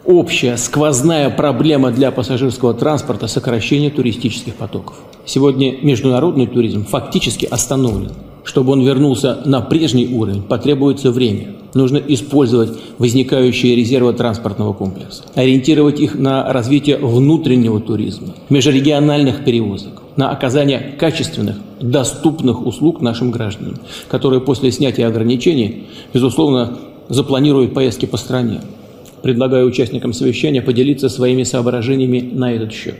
общая 0.05 0.57
сквозная 0.57 1.29
проблема 1.29 1.91
для 1.91 2.11
пассажирского 2.11 2.73
транспорта– 2.73 3.27
сокращение 3.27 3.89
туристических 3.89 4.55
потоков. 4.55 4.95
Сегодня 5.25 5.75
международный 5.81 6.47
туризм 6.47 6.85
фактически 6.85 7.45
остановлен. 7.45 8.11
Чтобы 8.43 8.73
он 8.73 8.83
вернулся 8.83 9.41
на 9.45 9.59
прежний 9.61 10.07
уровень, 10.07 10.43
потребуется 10.43 11.11
время. 11.11 11.55
Нужно 11.73 11.97
использовать 11.97 12.77
возникающие 12.99 13.75
резервы 13.75 14.13
транспортного 14.13 14.73
комплекса, 14.73 15.23
ориентировать 15.33 15.99
их 15.99 16.13
на 16.13 16.53
развитие 16.53 16.97
внутреннего 16.97 17.81
туризма, 17.81 18.35
межрегиональных 18.49 19.43
перевозок, 19.43 20.03
на 20.15 20.29
оказание 20.29 20.95
качественных, 20.99 21.55
доступных 21.81 22.65
услуг 22.65 23.01
нашим 23.01 23.31
гражданам, 23.31 23.79
которые 24.09 24.41
после 24.41 24.71
снятия 24.71 25.07
ограничений, 25.07 25.87
безусловно, 26.13 26.77
запланируют 27.09 27.73
поездки 27.73 28.05
по 28.05 28.17
стране 28.17 28.61
предлагаю 29.25 29.65
участникам 29.65 30.13
совещания 30.13 30.61
поделиться 30.61 31.09
своими 31.09 31.41
соображениями 31.41 32.19
на 32.19 32.53
этот 32.53 32.71
счет. 32.71 32.95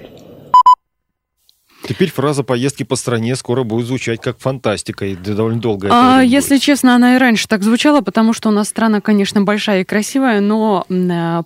Теперь 1.88 2.10
фраза 2.10 2.42
«поездки 2.42 2.82
по 2.82 2.96
стране» 2.96 3.36
скоро 3.36 3.62
будет 3.62 3.86
звучать 3.86 4.22
как 4.22 4.40
фантастика, 4.40 5.06
и 5.06 5.16
довольно 5.16 5.62
долго. 5.62 5.90
А, 5.92 6.22
если 6.22 6.58
честно, 6.58 6.96
она 6.96 7.16
и 7.16 7.20
раньше 7.20 7.48
так 7.48 7.62
звучала, 7.62 8.02
потому 8.02 8.34
что 8.34 8.50
у 8.50 8.52
нас 8.52 8.70
страна, 8.70 9.02
конечно, 9.02 9.44
большая 9.44 9.82
и 9.82 9.84
красивая, 9.84 10.42
но 10.42 10.88
а, 10.90 11.44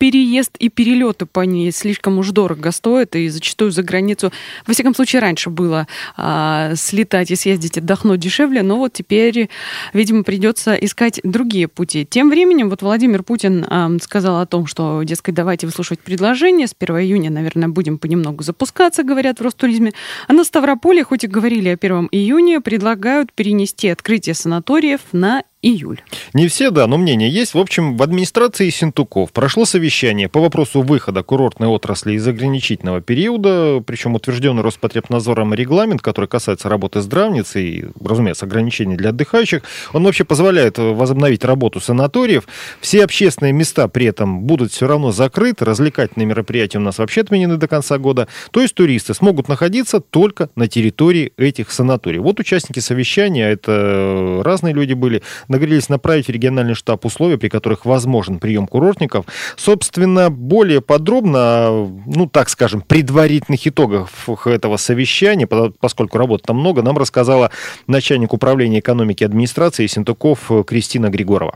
переезд 0.00 0.56
и 0.58 0.70
перелеты 0.70 1.26
по 1.26 1.40
ней 1.40 1.70
слишком 1.70 2.18
уж 2.18 2.30
дорого 2.30 2.72
стоят, 2.72 3.14
и 3.14 3.28
зачастую 3.28 3.70
за 3.70 3.82
границу, 3.82 4.32
во 4.66 4.72
всяком 4.72 4.94
случае, 4.94 5.20
раньше 5.20 5.50
было 5.50 5.86
а, 6.16 6.72
слетать 6.74 7.30
и 7.30 7.36
съездить, 7.36 7.76
отдохнуть 7.76 8.18
дешевле, 8.18 8.62
но 8.62 8.78
вот 8.78 8.94
теперь, 8.94 9.50
видимо, 9.92 10.24
придется 10.24 10.74
искать 10.74 11.20
другие 11.22 11.68
пути. 11.68 12.06
Тем 12.08 12.30
временем 12.30 12.70
вот 12.70 12.80
Владимир 12.80 13.22
Путин 13.22 13.66
а, 13.68 13.90
сказал 14.00 14.40
о 14.40 14.46
том, 14.46 14.66
что, 14.66 15.02
дескать, 15.02 15.34
давайте 15.34 15.66
выслушивать 15.66 16.00
предложение, 16.00 16.66
с 16.66 16.74
1 16.78 16.96
июня, 17.00 17.30
наверное, 17.30 17.68
будем 17.68 17.98
понемногу 17.98 18.42
запускаться, 18.42 19.02
говорят 19.02 19.38
в 19.38 19.42
Ростуризме, 19.42 19.92
а 20.28 20.32
на 20.32 20.44
Ставрополе, 20.44 21.04
хоть 21.04 21.24
и 21.24 21.26
говорили 21.26 21.68
о 21.68 21.74
1 21.74 22.08
июня, 22.10 22.62
предлагают 22.62 23.34
перенести 23.34 23.88
открытие 23.88 24.34
санаториев 24.34 25.00
на 25.12 25.42
июль. 25.62 26.00
Не 26.32 26.48
все, 26.48 26.70
да, 26.70 26.86
но 26.86 26.96
мнение 26.96 27.28
есть. 27.28 27.54
В 27.54 27.58
общем, 27.58 27.96
в 27.96 28.02
администрации 28.02 28.70
Синтуков 28.70 29.32
прошло 29.32 29.66
совещание 29.66 30.28
по 30.28 30.40
вопросу 30.40 30.80
выхода 30.80 31.22
курортной 31.22 31.68
отрасли 31.68 32.14
из 32.14 32.26
ограничительного 32.26 33.02
периода, 33.02 33.82
причем 33.84 34.14
утвержденный 34.14 34.62
Роспотребнадзором 34.62 35.52
регламент, 35.52 36.00
который 36.00 36.26
касается 36.26 36.68
работы 36.68 37.02
здравниц 37.02 37.56
и, 37.56 37.86
разумеется, 38.02 38.46
ограничений 38.46 38.96
для 38.96 39.10
отдыхающих, 39.10 39.62
он 39.92 40.04
вообще 40.04 40.24
позволяет 40.24 40.78
возобновить 40.78 41.44
работу 41.44 41.80
санаториев. 41.80 42.48
Все 42.80 43.04
общественные 43.04 43.52
места 43.52 43.86
при 43.88 44.06
этом 44.06 44.42
будут 44.42 44.72
все 44.72 44.86
равно 44.86 45.12
закрыты, 45.12 45.64
развлекательные 45.66 46.26
мероприятия 46.26 46.78
у 46.78 46.82
нас 46.82 46.98
вообще 46.98 47.20
отменены 47.20 47.56
до 47.56 47.68
конца 47.68 47.98
года, 47.98 48.28
то 48.50 48.60
есть 48.60 48.74
туристы 48.74 49.12
смогут 49.12 49.48
находиться 49.48 50.00
только 50.00 50.48
на 50.56 50.68
территории 50.68 51.32
этих 51.36 51.70
санаториев. 51.70 52.22
Вот 52.22 52.40
участники 52.40 52.78
совещания, 52.78 53.50
это 53.50 54.40
разные 54.42 54.72
люди 54.72 54.94
были, 54.94 55.22
договорились 55.50 55.88
направить 55.88 56.26
в 56.26 56.30
региональный 56.30 56.74
штаб 56.74 57.04
условия, 57.04 57.36
при 57.36 57.48
которых 57.48 57.84
возможен 57.84 58.38
прием 58.38 58.66
курортников. 58.66 59.26
Собственно, 59.56 60.30
более 60.30 60.80
подробно, 60.80 61.86
ну, 62.06 62.26
так 62.32 62.48
скажем, 62.48 62.80
предварительных 62.80 63.66
итогов 63.66 64.28
этого 64.46 64.76
совещания, 64.76 65.46
поскольку 65.46 66.16
работы 66.16 66.44
там 66.46 66.56
много, 66.56 66.82
нам 66.82 66.96
рассказала 66.96 67.50
начальник 67.86 68.32
управления 68.32 68.78
экономики 68.78 69.24
администрации 69.24 69.86
Синтуков 69.86 70.50
Кристина 70.66 71.10
Григорова. 71.10 71.54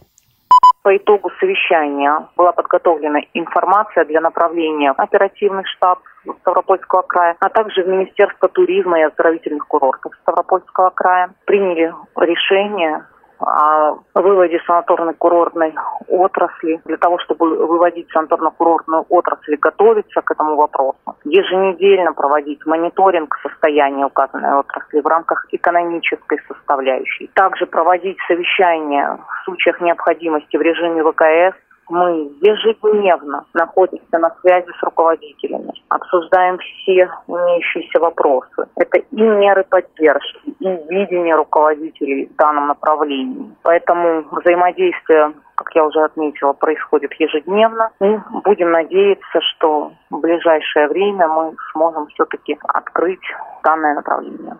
По 0.82 0.94
итогу 0.94 1.30
совещания 1.40 2.28
была 2.36 2.52
подготовлена 2.52 3.20
информация 3.32 4.04
для 4.04 4.20
направления 4.20 4.90
оперативных 4.90 5.66
штаб 5.66 6.00
Ставропольского 6.40 7.00
края, 7.02 7.36
а 7.40 7.48
также 7.48 7.84
в 7.84 7.88
Министерство 7.88 8.48
туризма 8.48 8.98
и 9.00 9.02
оздоровительных 9.04 9.66
курортов 9.66 10.12
Ставропольского 10.20 10.90
края. 10.90 11.30
Приняли 11.46 11.94
решение 12.16 13.06
о 13.40 13.96
выводе 14.14 14.60
санаторно-курортной 14.66 15.74
отрасли. 16.08 16.80
Для 16.84 16.96
того, 16.96 17.18
чтобы 17.18 17.66
выводить 17.66 18.08
санаторно-курортную 18.14 19.04
отрасль, 19.08 19.56
готовиться 19.56 20.20
к 20.22 20.30
этому 20.30 20.56
вопросу. 20.56 20.98
Еженедельно 21.24 22.12
проводить 22.12 22.64
мониторинг 22.66 23.36
состояния 23.42 24.06
указанной 24.06 24.54
отрасли 24.54 25.00
в 25.00 25.06
рамках 25.06 25.46
экономической 25.52 26.40
составляющей. 26.48 27.30
Также 27.34 27.66
проводить 27.66 28.18
совещания 28.26 29.18
в 29.18 29.44
случаях 29.44 29.80
необходимости 29.80 30.56
в 30.56 30.62
режиме 30.62 31.02
ВКС 31.02 31.56
мы 31.88 32.30
ежедневно 32.40 33.44
находимся 33.54 34.18
на 34.18 34.30
связи 34.40 34.68
с 34.78 34.82
руководителями, 34.82 35.72
обсуждаем 35.88 36.58
все 36.58 37.08
имеющиеся 37.28 38.00
вопросы. 38.00 38.66
Это 38.76 38.98
и 38.98 39.20
меры 39.22 39.64
поддержки, 39.64 40.50
и 40.58 40.68
видение 40.88 41.34
руководителей 41.34 42.26
в 42.26 42.36
данном 42.36 42.68
направлении. 42.68 43.50
Поэтому 43.62 44.24
взаимодействие 44.30 45.32
как 45.56 45.74
я 45.74 45.84
уже 45.84 46.02
отметила, 46.02 46.52
происходит 46.52 47.12
ежедневно. 47.14 47.90
И 48.00 48.18
будем 48.44 48.72
надеяться, 48.72 49.40
что 49.40 49.92
в 50.10 50.18
ближайшее 50.18 50.88
время 50.88 51.28
мы 51.28 51.54
сможем 51.72 52.08
все-таки 52.08 52.58
открыть 52.62 53.22
данное 53.62 53.94
направление. 53.94 54.56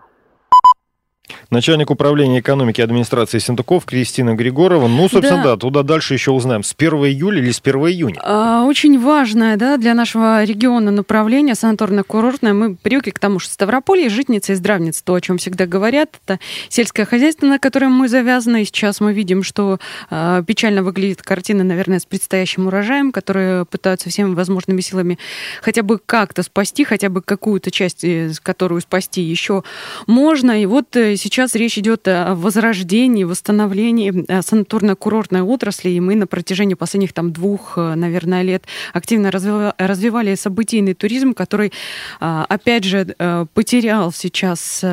Начальник 1.49 1.91
управления 1.91 2.39
экономики 2.39 2.81
администрации 2.81 3.39
Сентуков 3.39 3.85
Кристина 3.85 4.33
Григорова. 4.35 4.87
Ну, 4.87 5.07
собственно, 5.09 5.43
да. 5.43 5.51
да, 5.51 5.57
туда 5.57 5.83
дальше 5.83 6.13
еще 6.13 6.31
узнаем. 6.31 6.63
С 6.63 6.73
1 6.77 6.93
июля 7.05 7.39
или 7.41 7.51
с 7.51 7.61
1 7.63 7.75
июня? 7.87 8.19
А, 8.23 8.63
очень 8.63 8.99
важное 8.99 9.57
да, 9.57 9.77
для 9.77 9.93
нашего 9.93 10.43
региона 10.43 10.91
направление 10.91 11.55
санаторно-курортное. 11.55 12.53
Мы 12.53 12.75
привыкли 12.75 13.11
к 13.11 13.19
тому, 13.19 13.39
что 13.39 13.51
Ставрополье, 13.51 14.09
житница 14.09 14.53
и 14.53 14.55
здравница, 14.55 15.03
то, 15.03 15.13
о 15.13 15.21
чем 15.21 15.37
всегда 15.37 15.65
говорят. 15.65 16.19
Это 16.25 16.39
сельское 16.69 17.05
хозяйство, 17.05 17.45
на 17.45 17.59
котором 17.59 17.91
мы 17.91 18.09
завязаны. 18.09 18.63
И 18.63 18.65
сейчас 18.65 18.99
мы 18.99 19.13
видим, 19.13 19.43
что 19.43 19.79
а, 20.09 20.41
печально 20.43 20.83
выглядит 20.83 21.21
картина, 21.21 21.63
наверное, 21.63 21.99
с 21.99 22.05
предстоящим 22.05 22.67
урожаем, 22.67 23.11
которые 23.11 23.65
пытаются 23.65 24.09
всеми 24.09 24.33
возможными 24.33 24.81
силами 24.81 25.19
хотя 25.61 25.83
бы 25.83 25.99
как-то 26.03 26.43
спасти, 26.43 26.83
хотя 26.83 27.09
бы 27.09 27.21
какую-то 27.21 27.71
часть, 27.71 28.03
э, 28.03 28.31
которую 28.41 28.81
спасти 28.81 29.21
еще 29.21 29.63
можно. 30.07 30.61
И 30.61 30.65
вот 30.65 30.95
э, 30.95 31.15
сейчас 31.35 31.53
речь 31.53 31.77
идет 31.77 32.07
о 32.07 32.33
возрождении, 32.33 33.25
восстановлении 33.25 34.23
э, 34.25 34.39
санаторно-курортной 34.39 35.41
отрасли, 35.41 35.89
и 35.89 35.99
мы 35.99 36.15
на 36.15 36.27
протяжении 36.27 36.75
последних 36.75 37.11
там 37.11 37.33
двух, 37.33 37.77
э, 37.77 37.95
наверное, 37.95 38.41
лет 38.41 38.63
активно 38.93 39.31
развивали 39.31 40.35
событийный 40.35 40.93
туризм, 40.93 41.33
который, 41.33 41.73
опять 42.19 42.85
же, 42.85 43.13
э, 43.19 43.45
потерял 43.53 44.13
сейчас 44.13 44.85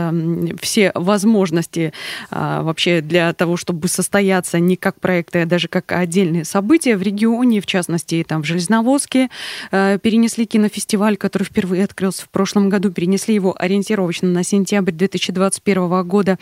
все 0.61 0.91
возможности 0.95 1.93
вообще 2.31 3.01
для 3.01 3.33
того, 3.35 3.57
чтобы 3.57 3.87
состояться 3.87 4.59
не 4.59 4.75
как 4.77 4.99
проекты, 5.01 5.43
а 5.43 5.47
даже 5.47 5.69
как 5.69 5.93
отдельные 5.93 6.45
события 6.45 6.97
в 6.97 7.03
регионе, 7.03 7.61
в 7.61 7.67
частности, 7.67 8.25
там 8.27 8.43
в 8.43 8.47
Железноводске 8.47 9.29
перенесли 9.71 10.47
кинофестиваль, 10.47 11.17
который 11.17 11.45
впервые 11.45 11.85
открылся 11.85 12.25
в 12.25 12.31
прошлом 12.31 12.69
году, 12.69 12.91
перенесли 12.91 13.35
его 13.35 13.55
ориентировочно 13.57 14.29
на 14.29 14.43
сентябрь 14.43 14.93
2021 14.93 16.03
года 16.03 16.32
года. 16.33 16.39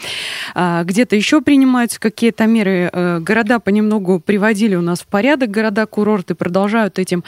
А, 0.55 0.85
где-то 0.85 1.17
еще 1.17 1.41
принимаются 1.41 2.01
какие-то 2.01 2.47
меры. 2.47 2.91
Э, 2.93 3.19
города 3.21 3.59
понемногу 3.59 4.21
приводили 4.21 4.75
у 4.75 4.81
нас 4.81 5.01
в 5.01 5.07
порядок, 5.07 5.51
города-курорты 5.51 6.35
продолжают 6.35 6.99
этим 6.99 7.25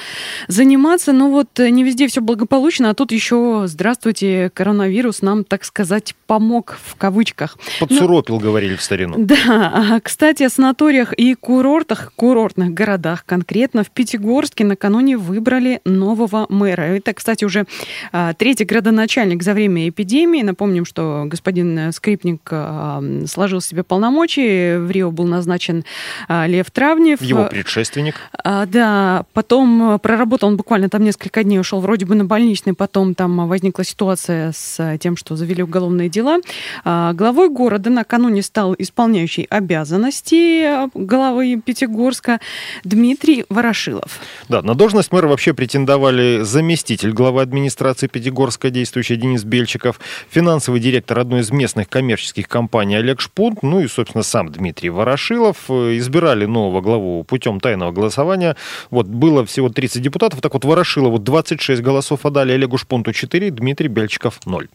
заниматься. 0.49 1.13
Но 1.13 1.31
вот 1.31 1.59
э, 1.61 1.71
не 1.71 1.85
везде 1.85 2.07
все 2.09 2.21
благополучно, 2.21 2.91
а 2.91 2.95
тут 2.95 3.13
еще, 3.13 3.65
здравствуйте, 3.67 4.51
коронавирус 4.55 5.23
нам, 5.23 5.45
так 5.45 5.65
сказать, 5.65 6.15
помог 6.27 6.79
в 6.85 6.97
кавычках. 6.97 7.59
Подсуропил, 7.81 8.37
Но, 8.37 8.41
говорили 8.41 8.77
в 8.77 8.83
старину. 8.83 9.17
Да. 9.19 10.01
Кстати, 10.03 10.43
о 10.43 10.51
санаториях 10.51 11.13
и 11.13 11.35
курортах, 11.35 12.13
курортных 12.17 12.71
городах 12.71 13.25
конкретно 13.25 13.85
в 13.85 13.91
Пятигорске 13.91 14.65
накануне 14.65 15.17
выбрали 15.17 15.81
нового 15.85 16.47
мэра. 16.49 16.83
Это, 16.83 17.13
кстати, 17.13 17.45
уже 17.45 17.67
а, 18.13 18.35
третий 18.35 18.65
градоначальник 18.65 19.43
за 19.43 19.55
время 19.55 19.89
эпидемии. 19.89 20.43
Напомним, 20.43 20.85
что 20.85 21.25
господин 21.27 21.93
Скрипник 21.93 22.43
Лукашенко 22.43 22.52
сложил 23.27 23.61
себе 23.61 23.83
полномочия. 23.83 24.79
В 24.79 24.91
Рио 24.91 25.11
был 25.11 25.25
назначен 25.25 25.85
а, 26.29 26.47
Лев 26.47 26.71
Травнев. 26.71 27.21
Его 27.23 27.45
предшественник. 27.45 28.17
А, 28.45 28.67
да, 28.67 29.25
потом 29.33 29.99
проработал 30.01 30.49
он 30.49 30.57
буквально 30.57 30.89
там 30.89 31.05
несколько 31.05 31.45
дней, 31.45 31.59
ушел 31.59 31.81
вроде 31.81 32.07
бы 32.07 32.15
на 32.15 32.25
больничный, 32.25 32.75
потом 32.75 33.15
там 33.15 33.49
возникла 33.49 33.85
ситуация 33.85 34.53
с 34.53 34.99
тем, 34.99 35.17
что 35.17 35.37
завели 35.37 35.63
уголовные 35.63 36.09
дела. 36.09 36.39
А, 36.85 37.13
главой 37.13 37.49
города 37.49 37.91
накануне 37.91 38.43
стал 38.43 38.75
исполняющий 38.79 39.47
обязанности 39.49 40.89
главы 40.95 41.61
Пятигорска 41.65 42.41
Дмитрий 42.85 43.45
Ворошилов. 43.49 44.21
Да, 44.49 44.63
на 44.63 44.75
должность 44.75 45.13
мэра 45.13 45.27
вообще 45.27 45.55
претендовали 45.55 46.41
заместитель 46.43 47.13
главы 47.13 47.43
администрации 47.43 48.07
Пятигорска, 48.07 48.71
действующий 48.71 49.17
Денис 49.17 49.45
Бельчиков, 49.45 50.01
финансовый 50.31 50.81
директор 50.81 51.19
одной 51.19 51.41
из 51.41 51.51
местных 51.51 51.89
коммерческих 51.89 52.42
коммерческих 52.43 52.49
компаний 52.49 52.97
Олег 52.97 53.21
Шпунт, 53.21 53.63
ну 53.63 53.81
и, 53.81 53.89
собственно, 53.89 54.23
сам 54.23 54.49
Дмитрий 54.49 54.91
Ворошилов. 54.91 55.57
Э, 55.69 55.97
избирали 55.99 56.47
нового 56.47 56.81
главу 56.81 57.25
путем 57.25 57.61
тайного 57.61 57.93
голосования. 57.93 58.57
Вот 58.91 59.07
было 59.07 59.45
всего 59.45 59.69
30 59.69 60.03
депутатов, 60.03 60.41
так 60.41 60.55
вот 60.55 60.65
Ворошилову 60.65 61.19
26 61.19 61.83
голосов 61.83 62.27
отдали, 62.27 62.53
Олегу 62.53 62.79
Шпунту 62.79 63.13
4, 63.13 63.51
Дмитрий 63.51 63.89
Бельчиков 63.89 64.35
0. 64.47 64.69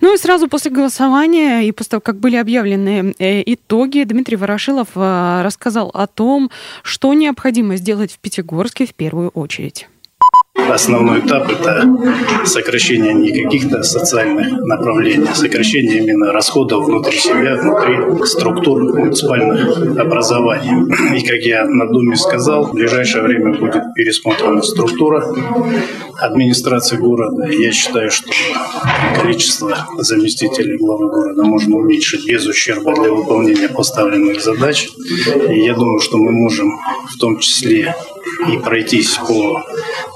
Ну 0.00 0.14
и 0.14 0.18
сразу 0.18 0.48
после 0.48 0.70
голосования 0.70 1.62
и 1.62 1.72
после 1.72 1.90
того, 1.90 2.00
как 2.00 2.16
были 2.16 2.36
объявлены 2.36 3.14
э, 3.18 3.42
итоги, 3.46 4.04
Дмитрий 4.04 4.36
Ворошилов 4.36 4.88
э, 4.94 5.42
рассказал 5.42 5.90
о 5.94 6.06
том, 6.06 6.50
что 6.82 7.14
необходимо 7.14 7.76
сделать 7.76 8.12
в 8.12 8.18
Пятигорске 8.18 8.86
в 8.86 8.94
первую 8.94 9.30
очередь. 9.30 9.88
Основной 10.68 11.20
этап– 11.20 11.50
это 11.50 11.84
сокращение 12.44 13.14
не 13.14 13.32
каких-то 13.32 13.82
социальных 13.82 14.52
направлений, 14.64 15.26
а 15.30 15.34
сокращение 15.34 15.98
именно 15.98 16.32
расходов 16.32 16.84
внутри 16.84 17.18
себя, 17.18 17.56
внутри 17.56 18.26
структур 18.26 18.82
муниципальных 18.94 19.98
образований. 19.98 21.18
И, 21.18 21.26
как 21.26 21.40
я 21.40 21.64
на 21.64 21.86
Думе 21.86 22.16
сказал, 22.16 22.66
в 22.66 22.74
ближайшее 22.74 23.24
время 23.24 23.58
будет 23.58 23.82
пересмотрена 23.94 24.62
структура 24.62 25.24
администрации 26.18 26.96
города. 26.96 27.46
Я 27.46 27.72
считаю, 27.72 28.10
что 28.10 28.30
количество 29.20 29.88
заместителей 29.98 30.76
главы 30.76 31.08
города 31.08 31.42
можно 31.42 31.76
уменьшить 31.76 32.26
без 32.26 32.46
ущерба 32.46 32.94
для 32.94 33.12
выполнения 33.12 33.68
поставленных 33.68 34.42
задач. 34.42 34.88
И 35.48 35.60
я 35.60 35.74
думаю, 35.74 36.00
что 36.00 36.18
мы 36.18 36.32
можем 36.32 36.78
в 37.08 37.18
том 37.18 37.38
числе 37.38 37.94
и 38.48 38.58
пройтись 38.58 39.16
по 39.16 39.62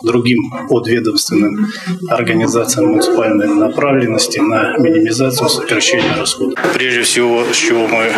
другим 0.02 0.38
подведомственным 0.68 1.68
организациям 2.08 2.88
муниципальной 2.88 3.48
направленности 3.48 4.38
на 4.38 4.76
минимизацию 4.78 5.48
сокращения 5.48 6.14
расходов. 6.16 6.58
Прежде 6.74 7.02
всего, 7.02 7.44
с 7.44 7.56
чего 7.56 7.86
мы 7.86 8.12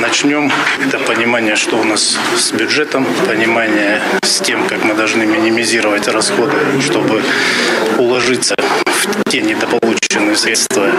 начнем, 0.00 0.50
это 0.86 0.98
понимание, 0.98 1.56
что 1.56 1.76
у 1.76 1.84
нас 1.84 2.18
с 2.36 2.52
бюджетом, 2.52 3.06
понимание 3.26 4.00
с 4.22 4.40
тем, 4.40 4.66
как 4.66 4.84
мы 4.84 4.94
должны 4.94 5.26
минимизировать 5.26 6.08
расходы, 6.08 6.52
чтобы 6.80 7.22
уложиться 7.98 8.56
в 8.86 9.30
те 9.30 9.42
недополученные 9.42 10.36
средства 10.36 10.90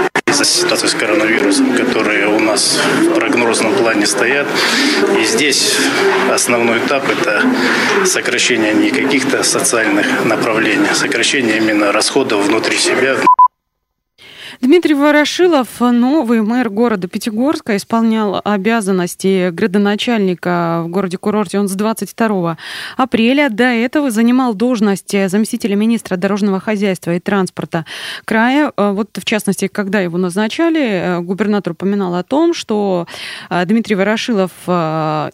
из-за 0.42 0.62
ситуации 0.62 0.88
с 0.88 0.94
коронавирусом, 0.96 1.74
которые 1.74 2.28
у 2.28 2.40
нас 2.40 2.80
в 3.02 3.14
прогнозном 3.14 3.74
плане 3.76 4.06
стоят. 4.08 4.48
И 5.20 5.24
здесь 5.24 5.78
основной 6.32 6.80
этап– 6.80 7.10
это 7.10 7.44
сокращение 8.06 8.74
не 8.74 8.90
каких-то 8.90 9.44
социальных 9.44 10.26
направлений, 10.26 10.88
а 10.90 10.96
сокращение 10.96 11.58
именно 11.58 11.92
расходов 11.92 12.46
внутри 12.48 12.78
себя, 12.78 13.18
Дмитрий 14.62 14.94
Ворошилов, 14.94 15.80
новый 15.80 16.44
мэр 16.44 16.70
города 16.70 17.08
Пятигорска, 17.08 17.76
исполнял 17.78 18.40
обязанности 18.44 19.50
градоначальника 19.50 20.84
в 20.86 20.88
городе-курорте. 20.90 21.58
Он 21.58 21.68
с 21.68 21.72
22 21.72 22.58
апреля 22.96 23.50
до 23.50 23.64
этого 23.64 24.12
занимал 24.12 24.54
должность 24.54 25.14
заместителя 25.30 25.76
министра 25.76 26.16
дорожного 26.16 26.60
хозяйства 26.60 27.16
и 27.16 27.20
транспорта 27.20 27.88
края. 28.24 28.72
А 28.78 28.92
вот, 28.92 29.10
в 29.18 29.26
частности, 29.26 29.68
когда 29.68 30.00
его 30.00 30.20
назначали, 30.20 31.18
губернатор 31.22 31.74
упоминал 31.74 32.14
о 32.14 32.22
том, 32.22 32.54
что 32.54 33.08
а, 33.50 33.66
Дмитрий 33.66 33.96
Ворошилов 33.96 34.52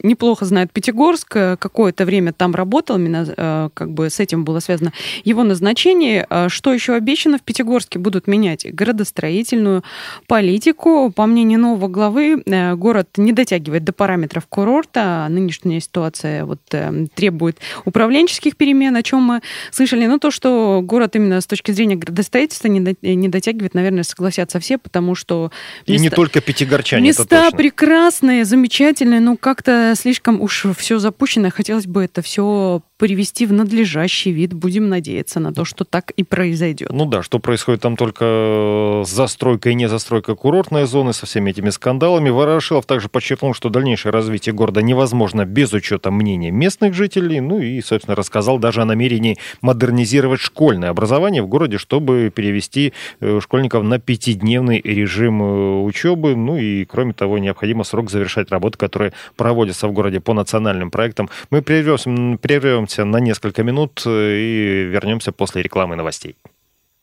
неплохо 0.03 0.45
знает 0.45 0.71
Пятигорск, 0.71 1.31
какое-то 1.33 2.05
время 2.05 2.31
там 2.31 2.55
работал, 2.55 2.95
именно 2.95 3.69
как 3.73 3.91
бы 3.91 4.09
с 4.09 4.21
этим 4.21 4.45
было 4.45 4.61
связано 4.61 4.93
его 5.25 5.43
назначение. 5.43 6.25
Что 6.47 6.71
еще 6.71 6.93
обещано? 6.93 7.39
В 7.39 7.41
Пятигорске 7.41 7.99
будут 7.99 8.27
менять 8.27 8.65
градостроение 8.73 9.16
градостроительную 9.17 9.84
политику. 10.27 11.12
По 11.12 11.25
мнению 11.25 11.60
нового 11.60 11.88
главы, 11.88 12.43
э, 12.45 12.75
город 12.75 13.10
не 13.17 13.32
дотягивает 13.32 13.84
до 13.84 13.93
параметров 13.93 14.45
курорта. 14.47 15.27
Нынешняя 15.30 15.80
ситуация 15.80 16.45
вот, 16.45 16.60
э, 16.71 17.08
требует 17.15 17.58
управленческих 17.86 18.56
перемен, 18.56 18.95
о 18.95 19.03
чем 19.03 19.21
мы 19.21 19.41
слышали. 19.71 20.06
Но 20.06 20.19
то, 20.19 20.32
что 20.32 20.82
город 20.84 21.15
именно 21.15 21.41
с 21.41 21.47
точки 21.47 21.71
зрения 21.71 21.95
градостроительства 21.95 22.67
не 22.67 23.27
дотягивает, 23.27 23.73
наверное, 23.73 24.03
согласятся 24.03 24.60
все, 24.60 24.77
потому 24.77 25.15
что... 25.15 25.51
Места, 25.88 25.93
И 25.93 25.97
не 25.99 26.10
только 26.10 26.41
пятигорчане, 26.41 27.08
Места 27.08 27.49
прекрасные, 27.51 28.45
замечательные, 28.45 29.19
но 29.19 29.36
как-то 29.38 29.93
слишком 29.95 30.41
уж 30.41 30.65
все 30.77 30.99
запущено. 30.99 31.49
Хотелось 31.49 31.88
бы 31.88 32.03
это 32.03 32.21
все 32.21 32.82
привести 32.97 33.45
в 33.45 33.53
надлежащий 33.53 34.31
вид. 34.31 34.53
Будем 34.53 34.89
надеяться 34.89 35.39
на 35.39 35.53
то, 35.53 35.65
что 35.65 35.86
так 35.86 36.12
и 36.12 36.23
произойдет. 36.23 36.91
Ну 36.91 37.05
да, 37.05 37.23
что 37.23 37.39
происходит 37.39 37.81
там 37.81 37.95
только 37.95 39.03
с 39.05 39.10
застройкой 39.10 39.73
и 39.73 39.75
не 39.75 39.88
застройкой 39.88 40.36
курортной 40.36 40.86
зоны, 40.86 41.13
со 41.13 41.25
всеми 41.25 41.51
этими 41.51 41.69
скандалами. 41.69 42.29
Ворошилов 42.29 42.86
также 42.86 43.07
подчеркнул, 43.07 43.53
что 43.53 43.69
дальнейшее 43.69 44.12
развитие 44.12 44.53
города 44.53 44.81
невозможно 44.81 45.45
без 45.45 45.73
учета 45.73 46.12
мнения 46.12 46.51
местных 46.51 46.93
жителей. 46.93 47.39
Ну 47.39 47.60
и, 47.60 47.81
собственно, 47.81 48.15
рассказал 48.15 48.57
даже 48.57 48.81
о 48.81 48.86
намерении 48.86 49.38
модернизировать 49.62 50.41
школьное 50.41 50.89
образование 50.89 51.43
в 51.43 51.47
городе, 51.47 51.77
чтобы 51.77 52.31
перевести 52.33 52.93
э, 53.19 53.39
школьников 53.41 53.83
на 53.83 53.99
пятидневный 53.99 54.81
режим 54.83 55.41
э, 55.41 55.81
учебы. 55.83 56.36
Ну 56.36 56.57
и, 56.57 56.86
кроме 56.86 57.13
того, 57.13 57.38
необходимо 57.38 57.83
срок 57.83 58.10
завершать 58.10 58.49
работы, 58.49 58.77
которые 58.77 59.13
проводятся 59.36 59.88
в 59.88 59.91
городе 59.91 60.19
по 60.19 60.33
национальным 60.33 60.89
проектам. 60.89 61.29
Мы 61.51 61.62
прервемся, 61.62 62.38
прервем 62.41 62.87
прервемся 62.88 63.06
на 63.06 63.17
несколько 63.17 63.63
минут 63.63 64.04
э, 64.06 64.38
и 64.38 64.84
вернемся 64.86 65.32
после 65.32 65.62
рекламы 65.62 65.95
новостей. 65.95 66.36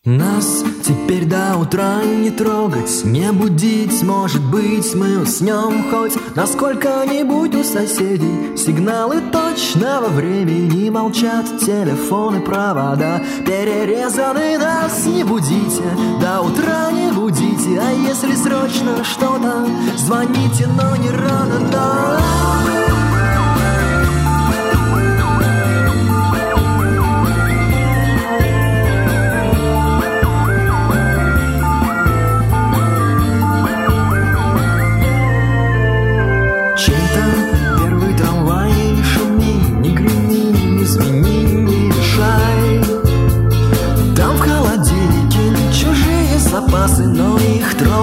Нас 0.07 0.63
теперь 0.85 1.25
до 1.25 1.57
утра 1.57 2.03
не 2.05 2.31
трогать, 2.31 3.05
не 3.05 3.33
будить, 3.33 4.03
может 4.03 4.43
быть, 4.51 4.95
мы 4.95 5.23
уснем 5.23 5.91
хоть 5.91 6.13
на 6.37 6.47
сколько-нибудь 6.47 7.55
у 7.55 7.65
соседей. 7.65 8.55
Сигналы 8.55 9.23
точного 9.33 10.09
времени 10.09 10.91
молчат, 10.91 11.47
телефоны, 11.59 12.41
провода 12.41 13.23
перерезаны. 13.47 14.59
Нас 14.59 15.07
не 15.07 15.25
будите, 15.25 15.85
до 16.21 16.43
утра 16.43 16.93
не 16.93 17.11
будите, 17.11 17.81
а 17.81 17.91
если 17.91 18.35
срочно 18.35 19.03
что-то, 19.05 19.67
звоните, 19.97 20.67
но 20.67 20.97
не 20.97 21.11
рано, 21.11 21.71
да. 21.73 22.84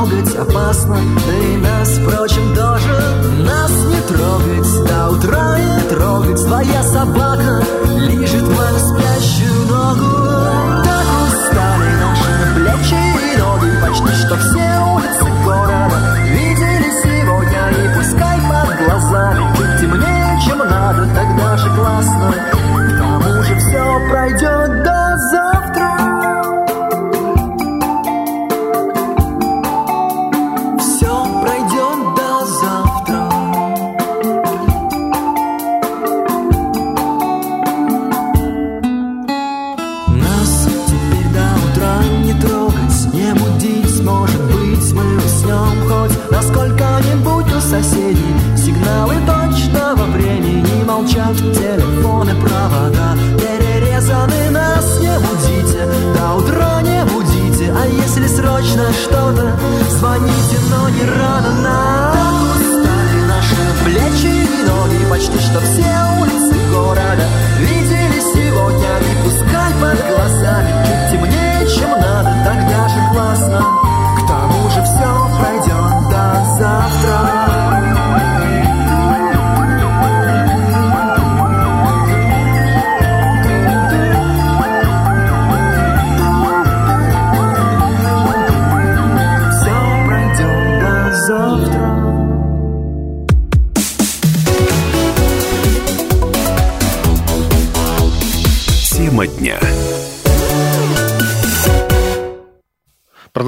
Трогать 0.02 0.36
опасно 0.36 0.98
Да 1.28 1.34
и 1.38 1.58
нас, 1.58 1.90
впрочем, 1.90 2.56
тоже. 2.56 3.44
Нас 3.44 3.72
не 3.86 4.02
трогать, 4.08 4.88
до 4.88 5.10
утра 5.10 5.60
не 5.60 5.90
трогать 5.90 6.46
Твоя 6.46 6.84
собака 6.84 7.31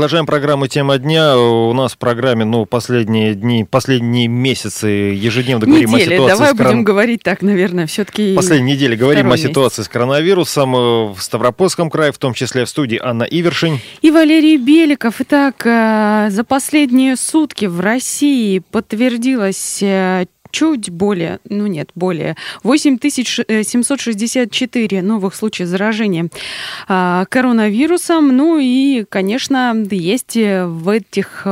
Продолжаем 0.03 0.25
программу 0.25 0.67
«Тема 0.67 0.97
дня». 0.97 1.37
У 1.37 1.71
нас 1.71 1.93
в 1.93 1.97
программе, 1.97 2.43
ну, 2.43 2.65
последние 2.65 3.35
дни, 3.35 3.63
последние 3.63 4.27
месяцы 4.27 4.87
ежедневно 4.87 5.65
говорим 5.65 5.91
недели. 5.91 6.01
о 6.01 6.17
ситуации 6.17 6.33
Давай 6.33 6.53
с 6.53 6.57
корон... 6.57 6.71
будем 6.73 6.83
говорить 6.83 7.23
так, 7.23 7.41
наверное, 7.41 7.87
все-таки 7.87 8.35
Последние 8.35 8.75
недели 8.75 8.97
говорим 8.97 9.27
о 9.27 9.29
месяц. 9.29 9.47
ситуации 9.47 9.81
с 9.81 9.87
коронавирусом 9.87 10.75
э, 10.75 11.13
в 11.13 11.17
Ставропольском 11.19 11.89
крае, 11.89 12.11
в 12.11 12.17
том 12.17 12.33
числе 12.33 12.65
в 12.65 12.69
студии 12.69 12.99
Анна 13.01 13.23
Ивершин. 13.23 13.79
И 14.01 14.11
Валерий 14.11 14.57
Беликов. 14.57 15.21
Итак, 15.21 15.65
э, 15.65 16.27
за 16.31 16.43
последние 16.43 17.15
сутки 17.15 17.63
в 17.67 17.79
России 17.79 18.59
подтвердилось 18.59 19.81
э, 19.81 20.25
чуть 20.53 20.89
более, 20.89 21.41
ну 21.49 21.67
нет, 21.67 21.89
более 21.95 22.37
8764 22.63 25.01
новых 25.01 25.35
случаев 25.35 25.67
заражения 25.67 26.29
а, 26.87 27.25
коронавирусом. 27.25 28.37
Ну 28.37 28.59
и, 28.59 29.03
конечно, 29.09 29.75
есть 29.91 30.37
в 30.37 30.89
этих 30.89 31.45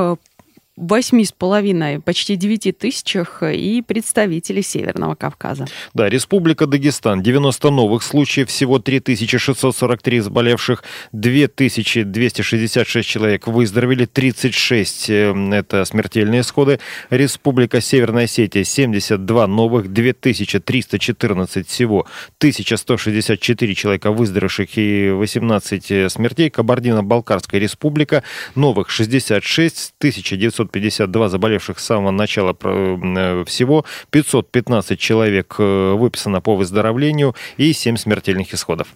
восьми 0.82 1.24
с 1.24 1.32
половиной, 1.32 2.00
почти 2.00 2.36
девяти 2.36 2.72
тысячах 2.72 3.44
и 3.44 3.82
представителей 3.82 4.63
Северного 4.63 5.15
Кавказа. 5.15 5.67
Да, 5.94 6.10
Республика 6.10 6.65
Дагестан. 6.65 7.22
90 7.22 7.70
новых 7.70 8.04
случаев, 8.04 8.50
всего 8.50 8.80
3643 8.80 10.20
заболевших, 10.20 10.84
2266 11.12 13.08
человек 13.08 13.48
выздоровели, 13.48 14.06
36 14.06 15.10
это 15.10 15.86
смертельные 15.86 16.41
исходы. 16.41 16.80
Республика 17.10 17.80
Северная 17.80 18.26
Осетия. 18.26 18.63
72 18.63 19.48
новых, 19.48 19.94
2314 19.94 21.67
всего, 21.67 22.08
1164 22.39 23.76
человека 23.76 24.12
выздоровевших 24.12 24.78
и 24.78 25.10
18 25.12 26.12
смертей. 26.12 26.50
Кабардино-Балкарская 26.50 27.60
республика. 27.60 28.24
Новых 28.56 28.89
66, 28.89 29.94
1900 30.00 30.70
652 30.71 31.29
заболевших 31.29 31.79
с 31.79 31.86
самого 31.86 32.12
начала 32.12 32.55
э, 32.63 33.43
всего, 33.45 33.86
515 34.12 34.99
человек 34.99 35.55
э, 35.60 35.93
выписано 35.93 36.41
по 36.41 36.55
выздоровлению 36.55 37.36
и 37.57 37.73
7 37.73 37.97
смертельных 37.97 38.53
исходов. 38.53 38.88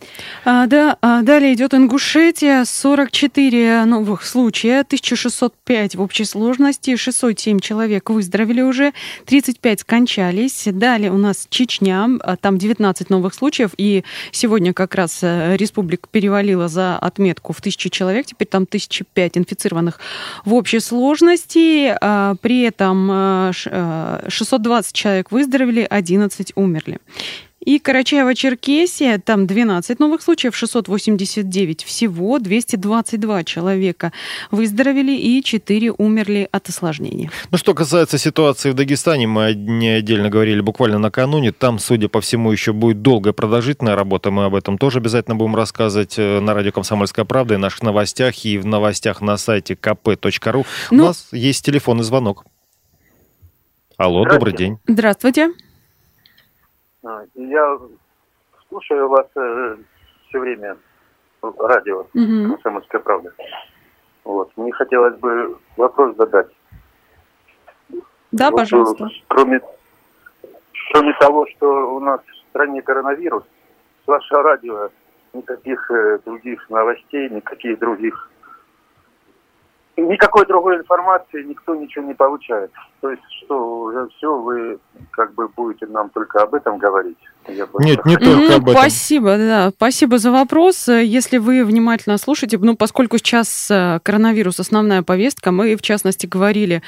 А, 0.46 0.68
да, 0.68 0.98
а 1.02 1.22
далее 1.22 1.54
идет 1.54 1.74
Ингушетия, 1.74 2.64
44 2.66 3.86
новых 3.86 4.26
случая, 4.26 4.82
1605 4.82 5.96
в 5.96 6.02
общей 6.02 6.26
сложности, 6.26 6.96
607 6.96 7.60
человек 7.60 8.10
выздоровели 8.10 8.62
уже, 8.62 8.94
35 9.26 9.82
скончались. 9.82 10.68
Далее 10.72 11.12
у 11.12 11.18
нас 11.18 11.48
Чечня, 11.50 12.08
а, 12.22 12.36
там 12.38 12.58
19 12.58 13.10
новых 13.10 13.34
случаев, 13.34 13.72
и 13.78 14.04
сегодня 14.32 14.74
как 14.74 14.96
раз 14.96 15.20
э, 15.22 15.56
республика 15.58 16.08
перевалила 16.10 16.68
за 16.68 16.98
отметку 16.98 17.54
в 17.54 17.62
тысячу 17.62 17.90
человек, 17.90 18.26
теперь 18.26 18.48
там 18.48 18.64
1005 18.64 19.38
инфицированных 19.38 20.00
в 20.46 20.54
общей 20.54 20.80
сложности, 20.80 21.55
а, 21.58 22.36
при 22.42 22.62
этом 22.62 23.52
620 23.54 24.92
э, 24.92 24.94
человек 24.94 25.32
выздоровели, 25.32 25.86
11 25.90 26.54
умерли. 26.56 27.00
И 27.66 27.80
Карачаево-Черкесия, 27.80 29.20
там 29.20 29.48
12 29.48 30.00
новых 30.00 30.22
случаев, 30.22 30.56
689 30.56 31.84
всего, 31.84 32.40
222 32.40 33.44
человека 33.44 34.14
выздоровели 34.52 35.14
и 35.14 35.44
4 35.44 35.92
умерли 35.92 36.48
от 36.52 36.70
осложнений. 36.70 37.32
Ну, 37.50 37.58
что 37.58 37.74
касается 37.74 38.20
ситуации 38.20 38.70
в 38.70 38.76
Дагестане, 38.76 39.28
мы 39.28 39.54
не 39.56 39.90
отдельно 39.90 40.30
говорили 40.30 40.62
буквально 40.62 41.00
накануне, 41.00 41.52
там, 41.52 41.80
судя 41.80 42.08
по 42.08 42.22
всему, 42.22 42.52
еще 42.52 42.72
будет 42.72 43.02
долгая 43.02 43.34
продолжительная 43.34 43.96
работа, 43.96 44.30
мы 44.30 44.46
об 44.46 44.56
этом 44.56 44.78
тоже 44.78 45.00
обязательно 45.00 45.36
будем 45.36 45.56
рассказывать 45.56 46.16
э, 46.18 46.40
на 46.40 46.54
радио 46.54 46.72
«Комсомольская 46.72 47.26
правда» 47.26 47.56
и 47.56 47.58
наших 47.58 47.82
новостях, 47.82 48.46
и 48.46 48.60
в 48.60 48.66
новостях 48.66 49.22
на 49.22 49.38
сайте 49.38 49.74
kp.ru. 49.74 50.66
Ну... 50.92 51.04
У 51.04 51.08
нас 51.08 51.28
есть 51.32 51.66
телефонный 51.66 52.04
звонок. 52.04 52.46
Алло, 53.98 54.26
добрый 54.26 54.54
день. 54.54 54.78
Здравствуйте. 54.88 55.52
Я 57.36 57.80
слушаю 58.68 59.08
вас 59.08 59.28
э, 59.36 59.78
все 60.28 60.40
время 60.40 60.78
радио 61.60 62.00
угу. 62.00 62.54
«Комсомольская 62.54 63.02
правда». 63.02 63.32
Вот. 64.24 64.52
Мне 64.56 64.72
хотелось 64.72 65.16
бы 65.20 65.58
вопрос 65.78 66.16
задать. 66.18 66.48
Да, 68.32 68.50
вот, 68.50 68.58
пожалуйста. 68.58 69.08
Кроме, 69.28 69.62
кроме 70.92 71.14
того, 71.20 71.46
что 71.56 71.96
у 71.96 72.00
нас 72.00 72.22
в 72.22 72.50
стране 72.50 72.82
коронавирус, 72.82 73.44
с 74.04 74.08
вашего 74.08 74.42
радио 74.42 74.90
никаких 75.34 75.92
э, 75.92 76.20
других 76.26 76.70
новостей, 76.70 77.30
никаких 77.30 77.78
других 77.80 78.32
никакой 79.98 80.46
другой 80.46 80.78
информации 80.78 81.44
никто 81.44 81.76
ничего 81.76 82.06
не 82.06 82.14
получает. 82.14 82.72
То 83.06 83.12
есть, 83.12 83.22
что 83.46 83.82
уже 83.84 84.10
все, 84.18 84.36
вы 84.36 84.80
как 85.12 85.36
бы 85.36 85.48
будете 85.56 85.86
нам 85.86 86.10
только 86.10 86.42
об 86.42 86.56
этом 86.56 86.80
говорить. 86.80 87.18
Нет, 87.48 88.04
не 88.06 88.18
только 88.18 88.56
об 88.56 88.70
этом. 88.70 88.82
Спасибо, 88.82 89.38
да, 89.38 89.72
спасибо 89.76 90.18
за 90.18 90.32
вопрос. 90.32 90.88
Если 90.88 91.38
вы 91.38 91.64
внимательно 91.64 92.18
слушаете, 92.18 92.58
ну, 92.58 92.76
поскольку 92.76 93.20
сейчас 93.20 93.70
э, 93.70 94.00
коронавирус 94.02 94.60
основная 94.60 95.04
повестка, 95.04 95.52
мы, 95.52 95.76
в 95.76 95.82
частности, 95.84 96.26
говорили 96.26 96.82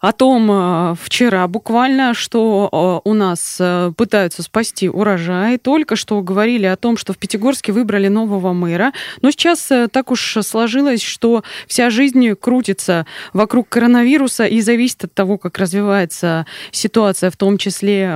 о 0.00 0.12
том 0.12 0.50
э, 0.50 0.94
вчера 1.00 1.46
буквально, 1.46 2.12
что 2.12 3.02
э, 3.04 3.08
у 3.08 3.14
нас 3.14 3.60
пытаются 3.96 4.42
спасти 4.42 4.88
урожай. 4.88 5.58
Только 5.58 5.94
что 5.94 6.20
говорили 6.22 6.66
о 6.66 6.76
том, 6.76 6.96
что 6.96 7.12
в 7.12 7.18
Пятигорске 7.18 7.70
выбрали 7.70 8.08
нового 8.08 8.52
мэра. 8.52 8.92
Но 9.22 9.30
сейчас 9.30 9.70
так 9.92 10.10
уж 10.10 10.38
сложилось, 10.42 11.02
что 11.02 11.44
вся 11.68 11.90
жизнь 11.90 12.34
крутится 12.34 13.06
вокруг 13.32 13.68
коронавируса 13.68 14.44
и 14.46 14.60
зависит 14.60 15.04
от 15.04 15.14
того, 15.14 15.38
как 15.44 15.58
развивается 15.58 16.46
ситуация, 16.70 17.30
в 17.30 17.36
том 17.36 17.58
числе 17.58 18.10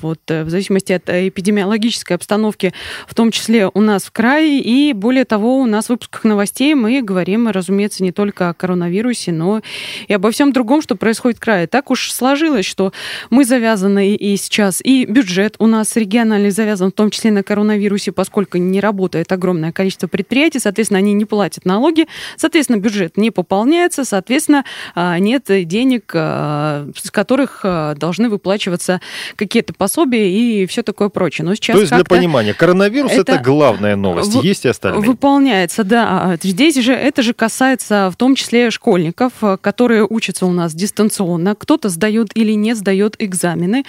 вот, 0.00 0.20
в 0.26 0.48
зависимости 0.48 0.94
от 0.94 1.08
эпидемиологической 1.08 2.16
обстановки, 2.16 2.72
в 3.06 3.14
том 3.14 3.30
числе 3.30 3.70
у 3.72 3.80
нас 3.80 4.04
в 4.04 4.12
крае. 4.12 4.60
И 4.60 4.94
более 4.94 5.26
того, 5.26 5.58
у 5.58 5.66
нас 5.66 5.86
в 5.86 5.90
выпусках 5.90 6.24
новостей 6.24 6.74
мы 6.74 7.02
говорим, 7.02 7.48
разумеется, 7.48 8.02
не 8.02 8.12
только 8.12 8.48
о 8.48 8.54
коронавирусе, 8.54 9.30
но 9.30 9.60
и 10.08 10.14
обо 10.14 10.30
всем 10.30 10.52
другом, 10.52 10.80
что 10.80 10.96
происходит 10.96 11.36
в 11.36 11.40
крае. 11.40 11.66
Так 11.66 11.90
уж 11.90 12.10
сложилось, 12.12 12.64
что 12.64 12.94
мы 13.28 13.44
завязаны 13.44 14.14
и 14.14 14.36
сейчас, 14.38 14.80
и 14.82 15.04
бюджет 15.04 15.56
у 15.58 15.66
нас 15.66 15.94
региональный 15.96 16.50
завязан, 16.50 16.90
в 16.90 16.94
том 16.94 17.10
числе 17.10 17.30
на 17.30 17.42
коронавирусе, 17.42 18.12
поскольку 18.12 18.56
не 18.56 18.80
работает 18.80 19.30
огромное 19.32 19.72
количество 19.72 20.06
предприятий, 20.06 20.60
соответственно, 20.60 20.98
они 20.98 21.12
не 21.12 21.26
платят 21.26 21.66
налоги, 21.66 22.06
соответственно, 22.38 22.78
бюджет 22.78 23.18
не 23.18 23.30
пополняется, 23.30 24.06
соответственно, 24.06 24.64
а, 24.94 25.18
нет 25.18 25.44
денег, 25.66 26.12
а, 26.14 26.69
с 26.96 27.10
которых 27.10 27.60
а, 27.64 27.94
должны 27.94 28.28
выплачиваться 28.28 29.00
какие-то 29.36 29.74
пособия 29.74 30.30
и 30.30 30.66
все 30.66 30.82
такое 30.82 31.08
прочее. 31.08 31.44
Но 31.44 31.54
сейчас 31.54 31.76
То 31.76 31.80
есть 31.80 31.92
для 31.92 32.04
понимания, 32.04 32.54
коронавирус 32.54 33.12
это, 33.12 33.32
это 33.32 33.42
главная 33.42 33.96
новость, 33.96 34.34
в... 34.34 34.42
есть 34.42 34.64
и 34.64 34.68
остальные. 34.68 35.02
Выполняется, 35.02 35.84
да. 35.84 36.36
Здесь 36.42 36.76
же 36.76 36.92
это 36.92 37.22
же 37.22 37.34
касается 37.34 38.10
в 38.12 38.16
том 38.16 38.34
числе 38.34 38.70
школьников, 38.70 39.32
которые 39.60 40.06
учатся 40.08 40.46
у 40.46 40.52
нас 40.52 40.74
дистанционно. 40.74 41.54
Кто-то 41.54 41.88
сдает 41.88 42.30
или 42.34 42.52
не 42.52 42.74
сдает 42.74 43.16
экзамены, 43.18 43.84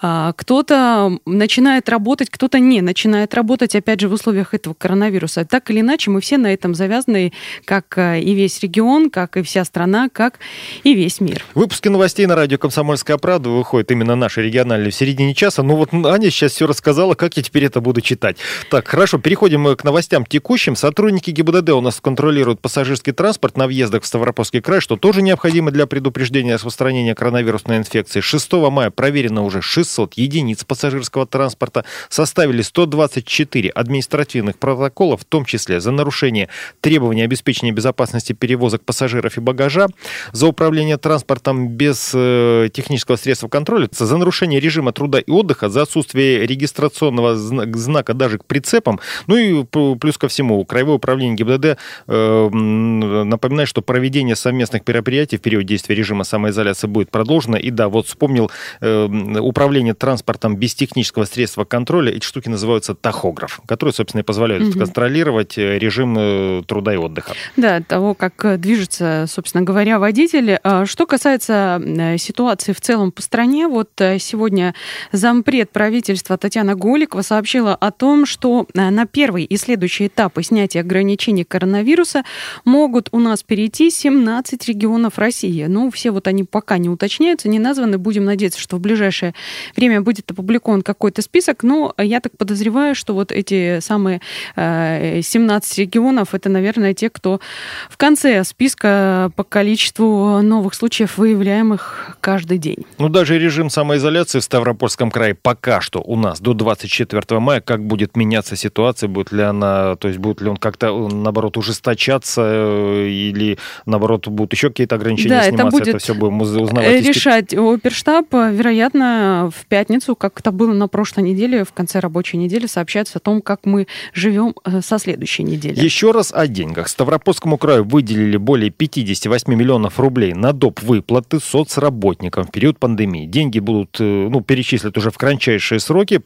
а, 0.00 0.32
кто-то 0.36 1.18
начинает 1.24 1.88
работать, 1.88 2.30
кто-то 2.30 2.58
не 2.58 2.80
начинает 2.80 3.34
работать, 3.34 3.74
опять 3.74 4.00
же, 4.00 4.08
в 4.08 4.12
условиях 4.12 4.54
этого 4.54 4.74
коронавируса. 4.74 5.44
Так 5.44 5.70
или 5.70 5.80
иначе, 5.80 6.10
мы 6.10 6.20
все 6.20 6.38
на 6.38 6.52
этом 6.52 6.74
завязаны, 6.74 7.32
как 7.64 7.98
э, 7.98 8.20
и 8.20 8.34
весь 8.34 8.60
регион, 8.60 9.10
как 9.10 9.36
и 9.36 9.42
вся 9.42 9.64
страна, 9.64 10.08
как 10.12 10.38
и 10.82 10.94
весь 10.94 11.20
мир. 11.20 11.44
Выпуски 11.54 11.88
новостей 11.88 12.13
на 12.22 12.36
радио 12.36 12.56
«Комсомольская 12.58 13.18
правда» 13.18 13.50
выходят 13.50 13.90
именно 13.90 14.14
наши 14.16 14.42
региональные 14.42 14.90
в 14.90 14.94
середине 14.94 15.34
часа. 15.34 15.62
Ну 15.62 15.76
вот 15.76 15.92
Аня 15.92 16.30
сейчас 16.30 16.52
все 16.52 16.66
рассказала, 16.66 17.14
как 17.14 17.36
я 17.36 17.42
теперь 17.42 17.64
это 17.64 17.80
буду 17.80 18.00
читать. 18.00 18.36
Так, 18.70 18.86
хорошо, 18.88 19.18
переходим 19.18 19.62
мы 19.62 19.76
к 19.76 19.84
новостям 19.84 20.24
текущим. 20.24 20.76
Сотрудники 20.76 21.30
ГИБДД 21.30 21.70
у 21.70 21.80
нас 21.80 22.00
контролируют 22.00 22.60
пассажирский 22.60 23.12
транспорт 23.12 23.56
на 23.56 23.66
въездах 23.66 24.04
в 24.04 24.06
Ставропольский 24.06 24.60
край, 24.60 24.80
что 24.80 24.96
тоже 24.96 25.22
необходимо 25.22 25.70
для 25.70 25.86
предупреждения 25.86 26.54
распространения 26.54 27.14
коронавирусной 27.14 27.78
инфекции. 27.78 28.20
6 28.20 28.52
мая 28.70 28.90
проверено 28.90 29.42
уже 29.42 29.60
600 29.60 30.14
единиц 30.14 30.64
пассажирского 30.64 31.26
транспорта, 31.26 31.84
составили 32.08 32.62
124 32.62 33.70
административных 33.70 34.58
протокола, 34.58 35.16
в 35.16 35.24
том 35.24 35.44
числе 35.44 35.80
за 35.80 35.90
нарушение 35.90 36.48
требований 36.80 37.22
обеспечения 37.22 37.72
безопасности 37.72 38.32
перевозок 38.32 38.84
пассажиров 38.84 39.36
и 39.36 39.40
багажа, 39.40 39.88
за 40.32 40.46
управление 40.46 40.98
транспортом 40.98 41.68
без 41.68 42.03
э, 42.14 42.68
технического 42.72 43.16
средства 43.16 43.48
контроля, 43.48 43.88
за 43.90 44.16
нарушение 44.16 44.60
режима 44.60 44.92
труда 44.92 45.18
и 45.18 45.30
отдыха, 45.30 45.68
за 45.68 45.82
отсутствие 45.82 46.46
регистрационного 46.46 47.36
знака 47.36 48.14
даже 48.14 48.38
к 48.38 48.44
прицепам. 48.44 49.00
Ну 49.26 49.36
и 49.36 49.64
плюс 49.96 50.18
ко 50.18 50.28
всему, 50.28 50.64
Краевое 50.64 50.96
управление 50.96 51.36
ГИБДД 51.36 51.78
э, 52.06 52.48
напоминает, 52.48 53.68
что 53.68 53.82
проведение 53.82 54.36
совместных 54.36 54.86
мероприятий 54.86 55.36
в 55.36 55.40
период 55.40 55.64
действия 55.64 55.94
режима 55.94 56.24
самоизоляции 56.24 56.86
будет 56.86 57.10
продолжено. 57.10 57.56
И 57.56 57.70
да, 57.70 57.88
вот 57.88 58.06
вспомнил 58.06 58.50
э, 58.80 59.04
управление 59.38 59.94
транспортом 59.94 60.56
без 60.56 60.74
технического 60.74 61.24
средства 61.24 61.64
контроля. 61.64 62.12
Эти 62.12 62.24
штуки 62.24 62.48
называются 62.48 62.94
тахограф, 62.94 63.60
которые, 63.66 63.92
собственно, 63.92 64.22
и 64.22 64.24
позволяют 64.24 64.68
угу. 64.68 64.78
контролировать 64.78 65.58
э, 65.58 65.78
режим 65.78 66.16
э, 66.18 66.62
труда 66.66 66.94
и 66.94 66.96
отдыха. 66.96 67.34
Да, 67.56 67.80
того, 67.80 68.14
как 68.14 68.60
движется, 68.60 69.26
собственно 69.28 69.62
говоря, 69.62 69.98
водитель. 69.98 70.58
А 70.62 70.86
что 70.86 71.06
касается 71.06 71.80
ситуации 72.18 72.72
в 72.72 72.80
целом 72.80 73.12
по 73.12 73.22
стране, 73.22 73.68
вот 73.68 73.90
сегодня 73.96 74.74
зампред 75.12 75.70
правительства 75.70 76.36
Татьяна 76.38 76.74
Голикова 76.74 77.22
сообщила 77.22 77.74
о 77.74 77.90
том, 77.90 78.26
что 78.26 78.66
э, 78.74 78.90
на 78.90 79.06
первый 79.06 79.44
и 79.44 79.56
следующий 79.56 80.06
этапы 80.06 80.42
снятия 80.42 80.80
ограничений 80.80 81.44
коронавируса 81.44 82.24
могут 82.64 83.08
у 83.12 83.20
нас 83.20 83.42
перейти 83.42 83.90
17 83.90 84.68
регионов 84.68 85.18
России. 85.18 85.64
Ну, 85.64 85.90
все 85.90 86.10
вот 86.10 86.28
они 86.28 86.44
пока 86.44 86.78
не 86.78 86.88
уточняются, 86.88 87.48
не 87.48 87.58
названы. 87.58 87.98
Будем 87.98 88.24
надеяться, 88.24 88.60
что 88.60 88.76
в 88.76 88.80
ближайшее 88.80 89.34
время 89.76 90.00
будет 90.00 90.30
опубликован 90.30 90.82
какой-то 90.82 91.22
список. 91.22 91.62
Но 91.62 91.94
я 91.98 92.20
так 92.20 92.36
подозреваю, 92.36 92.94
что 92.94 93.14
вот 93.14 93.32
эти 93.32 93.80
самые 93.80 94.20
17 94.56 95.78
э, 95.78 95.82
регионов, 95.82 96.34
это, 96.34 96.48
наверное, 96.48 96.94
те, 96.94 97.10
кто 97.10 97.40
в 97.88 97.96
конце 97.96 98.44
списка 98.44 99.30
по 99.36 99.44
количеству 99.44 100.40
новых 100.42 100.74
случаев, 100.74 101.18
выявляемых 101.18 101.83
каждый 102.20 102.58
день. 102.58 102.86
Ну, 102.98 103.08
даже 103.08 103.38
режим 103.38 103.70
самоизоляции 103.70 104.38
в 104.38 104.44
Ставропольском 104.44 105.10
крае 105.10 105.34
пока 105.34 105.80
что 105.80 106.00
у 106.00 106.16
нас 106.16 106.40
до 106.40 106.54
24 106.54 107.40
мая, 107.40 107.60
как 107.60 107.84
будет 107.84 108.16
меняться 108.16 108.56
ситуация, 108.56 109.08
будет 109.08 109.32
ли 109.32 109.42
она, 109.42 109.96
то 109.96 110.08
есть 110.08 110.18
будет 110.18 110.40
ли 110.40 110.48
он 110.48 110.56
как-то, 110.56 111.08
наоборот, 111.08 111.56
ужесточаться 111.56 112.42
э, 112.44 113.08
или, 113.08 113.58
наоборот, 113.86 114.28
будут 114.28 114.52
еще 114.52 114.68
какие-то 114.68 114.94
ограничения 114.94 115.36
да, 115.36 115.42
сниматься, 115.44 115.66
это, 115.66 115.70
будет 115.70 115.88
это 115.88 115.98
все 115.98 116.14
будем 116.14 116.40
узнавать. 116.40 117.06
решать 117.06 117.54
оперштаб, 117.54 118.32
вероятно, 118.32 119.50
в 119.54 119.66
пятницу, 119.66 120.16
как 120.16 120.40
это 120.40 120.50
было 120.50 120.72
на 120.72 120.88
прошлой 120.88 121.24
неделе, 121.24 121.64
в 121.64 121.72
конце 121.72 122.00
рабочей 122.00 122.36
недели, 122.36 122.66
сообщается 122.66 123.18
о 123.18 123.20
том, 123.20 123.42
как 123.42 123.60
мы 123.64 123.86
живем 124.12 124.54
э, 124.64 124.80
со 124.80 124.98
следующей 124.98 125.42
недели. 125.42 125.78
Еще 125.78 126.10
раз 126.10 126.32
о 126.32 126.46
деньгах. 126.46 126.88
Ставропольскому 126.88 127.58
краю 127.58 127.84
выделили 127.84 128.36
более 128.36 128.70
58 128.70 129.54
миллионов 129.54 129.98
рублей 129.98 130.32
на 130.32 130.52
доп. 130.52 130.80
выплаты 130.82 131.40
соцработникам 131.74 132.44
в 132.44 132.50
период 132.50 132.78
пандемии. 132.78 133.26
Деньги 133.26 133.58
будут, 133.58 134.00
э, 134.00 134.28
ну, 134.30 134.40
перечислят 134.40 134.96
уже 134.96 135.10
в 135.10 135.18
кратчайшие 135.18 135.80
сроки. 135.80 136.22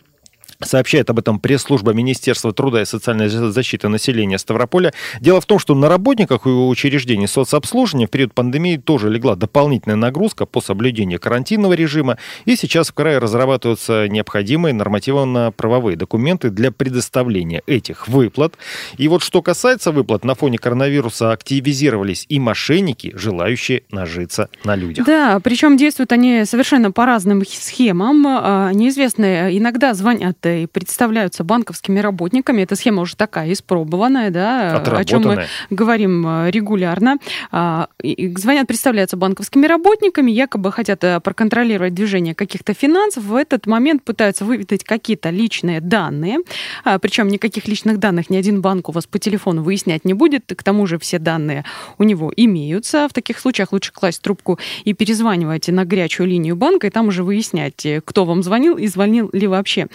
Сообщает 0.60 1.08
об 1.08 1.20
этом 1.20 1.38
пресс-служба 1.38 1.92
Министерства 1.92 2.52
труда 2.52 2.82
и 2.82 2.84
социальной 2.84 3.28
защиты 3.28 3.86
населения 3.86 4.38
Ставрополя. 4.38 4.92
Дело 5.20 5.40
в 5.40 5.46
том, 5.46 5.60
что 5.60 5.76
на 5.76 5.88
работниках 5.88 6.46
и 6.46 6.48
учреждений 6.48 7.28
соцобслуживания 7.28 8.08
в 8.08 8.10
период 8.10 8.34
пандемии 8.34 8.76
тоже 8.76 9.08
легла 9.08 9.36
дополнительная 9.36 9.94
нагрузка 9.94 10.46
по 10.46 10.60
соблюдению 10.60 11.20
карантинного 11.20 11.74
режима. 11.74 12.18
И 12.44 12.56
сейчас 12.56 12.88
в 12.88 12.94
крае 12.94 13.18
разрабатываются 13.18 14.08
необходимые 14.08 14.74
нормативно-правовые 14.74 15.96
документы 15.96 16.50
для 16.50 16.72
предоставления 16.72 17.62
этих 17.68 18.08
выплат. 18.08 18.56
И 18.96 19.06
вот 19.06 19.22
что 19.22 19.42
касается 19.42 19.92
выплат, 19.92 20.24
на 20.24 20.34
фоне 20.34 20.58
коронавируса 20.58 21.30
активизировались 21.30 22.26
и 22.28 22.40
мошенники, 22.40 23.12
желающие 23.14 23.84
нажиться 23.92 24.48
на 24.64 24.74
людях. 24.74 25.06
Да, 25.06 25.38
причем 25.38 25.76
действуют 25.76 26.10
они 26.10 26.44
совершенно 26.44 26.90
по 26.90 27.06
разным 27.06 27.46
схемам. 27.46 28.26
А, 28.26 28.72
неизвестные 28.72 29.56
иногда 29.56 29.94
звонят 29.94 30.47
и 30.56 30.66
представляются 30.66 31.44
банковскими 31.44 32.00
работниками. 32.00 32.62
Эта 32.62 32.76
схема 32.76 33.02
уже 33.02 33.16
такая 33.16 33.52
испробованная, 33.52 34.30
да, 34.30 34.78
о 34.78 35.04
чем 35.04 35.22
мы 35.22 35.46
говорим 35.70 36.26
э, 36.26 36.50
регулярно. 36.50 37.18
А, 37.50 37.88
звонят, 38.36 38.66
представляются 38.66 39.16
банковскими 39.16 39.66
работниками, 39.66 40.30
якобы 40.30 40.72
хотят 40.72 41.04
э, 41.04 41.20
проконтролировать 41.20 41.94
движение 41.94 42.34
каких-то 42.34 42.74
финансов. 42.74 43.24
В 43.24 43.34
этот 43.34 43.66
момент 43.66 44.04
пытаются 44.04 44.44
выведать 44.44 44.84
какие-то 44.84 45.30
личные 45.30 45.80
данные. 45.80 46.38
А, 46.84 46.98
Причем 46.98 47.28
никаких 47.28 47.68
личных 47.68 47.98
данных 47.98 48.30
ни 48.30 48.36
один 48.36 48.60
банк 48.60 48.88
у 48.88 48.92
вас 48.92 49.06
по 49.06 49.18
телефону 49.18 49.62
выяснять 49.62 50.04
не 50.04 50.14
будет. 50.14 50.44
К 50.54 50.62
тому 50.62 50.86
же 50.86 50.98
все 50.98 51.18
данные 51.18 51.64
у 51.98 52.04
него 52.04 52.32
имеются. 52.36 53.08
В 53.08 53.12
таких 53.12 53.38
случаях 53.38 53.72
лучше 53.72 53.92
класть 53.92 54.22
трубку 54.22 54.58
и 54.84 54.92
перезванивать 54.92 55.68
на 55.68 55.84
горячую 55.84 56.26
линию 56.28 56.56
банка, 56.56 56.86
и 56.86 56.90
там 56.90 57.08
уже 57.08 57.22
выяснять, 57.22 57.84
э, 57.86 58.00
кто 58.04 58.24
вам 58.24 58.42
звонил 58.42 58.76
и 58.76 58.86
звонил 58.86 59.30
ли 59.32 59.46
вообще. 59.46 59.86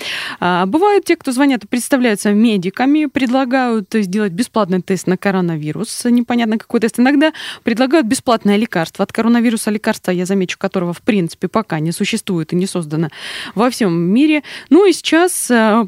А, 0.46 0.66
бывают 0.66 1.06
те, 1.06 1.16
кто 1.16 1.32
звонят 1.32 1.64
и 1.64 1.68
представляются 1.68 2.34
медиками, 2.34 3.06
предлагают 3.06 3.88
сделать 3.94 4.34
бесплатный 4.34 4.82
тест 4.82 5.08
на 5.08 5.16
коронавирус, 5.16 6.04
непонятно 6.04 6.58
какой 6.58 6.82
тест. 6.82 7.00
Иногда 7.00 7.32
предлагают 7.64 8.08
бесплатное 8.08 8.58
лекарство. 8.58 9.04
От 9.04 9.14
коронавируса 9.14 9.72
лекарства, 9.72 10.12
я 10.12 10.26
замечу, 10.26 10.58
которого 10.60 10.92
в 10.92 11.02
принципе 11.02 11.48
пока 11.48 11.80
не 11.80 11.94
существует 11.94 12.52
и 12.52 12.58
не 12.58 12.66
создано 12.66 13.08
во 13.56 13.70
всем 13.70 13.94
мире. 13.94 14.44
Ну 14.70 14.86
и 14.86 14.92
сейчас 14.92 15.50
а, 15.50 15.88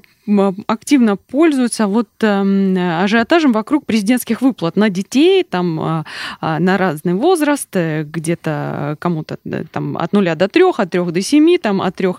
активно 0.68 1.18
пользуются 1.18 1.88
вот 1.88 2.10
э, 2.22 3.04
ажиотажем 3.04 3.52
вокруг 3.52 3.86
президентских 3.86 4.42
выплат 4.42 4.76
на 4.76 4.90
детей, 4.90 5.44
там 5.44 5.80
э, 5.80 6.04
на 6.60 6.78
разный 6.78 7.14
возраст, 7.14 7.70
э, 7.74 8.04
где-то 8.04 8.98
кому-то 9.00 9.38
там 9.72 9.98
от 9.98 10.14
0 10.14 10.36
до 10.36 10.48
3, 10.48 10.64
от 10.78 10.90
3 10.90 11.12
до 11.12 11.22
7, 11.22 11.58
там 11.58 11.82
от 11.82 11.96
3 11.96 12.10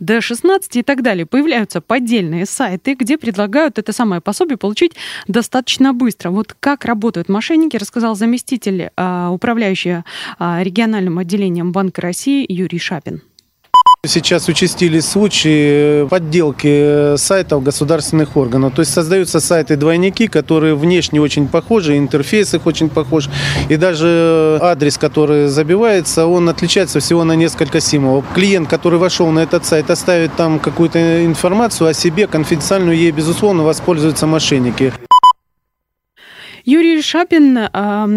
до 0.00 0.20
16 0.20 0.76
и 0.76 0.82
так 0.82 1.02
далее. 1.02 1.26
Появляются 1.26 1.80
поддельные 1.80 2.46
сайты, 2.46 2.94
где 2.94 3.18
предлагают 3.18 3.78
это 3.78 3.92
самое 3.92 4.20
пособие 4.20 4.56
получить 4.56 4.92
достаточно 5.28 5.92
быстро. 5.92 6.30
Вот 6.30 6.54
как 6.58 6.84
работают 6.84 7.28
мошенники, 7.28 7.76
рассказал 7.76 8.14
заместитель 8.14 8.90
э, 8.96 9.28
управляющий 9.30 10.02
э, 10.38 10.62
региональным 10.62 11.18
отделением 11.18 11.72
Банка 11.72 12.02
России 12.02 12.46
Юрий 12.48 12.78
Шапин. 12.78 13.22
Сейчас 14.06 14.48
участились 14.48 15.06
случаи 15.06 16.06
подделки 16.08 17.16
сайтов 17.16 17.62
государственных 17.62 18.36
органов. 18.36 18.74
То 18.74 18.80
есть 18.80 18.92
создаются 18.92 19.40
сайты-двойники, 19.40 20.28
которые 20.28 20.74
внешне 20.74 21.20
очень 21.20 21.48
похожи, 21.48 21.96
интерфейс 21.96 22.54
их 22.54 22.66
очень 22.66 22.88
похож. 22.88 23.28
И 23.68 23.76
даже 23.76 24.58
адрес, 24.62 24.98
который 24.98 25.48
забивается, 25.48 26.26
он 26.26 26.48
отличается 26.48 27.00
всего 27.00 27.24
на 27.24 27.32
несколько 27.32 27.80
символов. 27.80 28.24
Клиент, 28.34 28.68
который 28.68 28.98
вошел 28.98 29.30
на 29.30 29.40
этот 29.40 29.64
сайт, 29.64 29.90
оставит 29.90 30.34
там 30.36 30.58
какую-то 30.58 31.24
информацию 31.24 31.88
о 31.88 31.94
себе, 31.94 32.26
конфиденциальную, 32.26 32.96
ей, 32.96 33.10
безусловно, 33.10 33.62
воспользуются 33.62 34.26
мошенники. 34.26 34.92
Юрий 36.68 37.00
Шапин, 37.00 37.68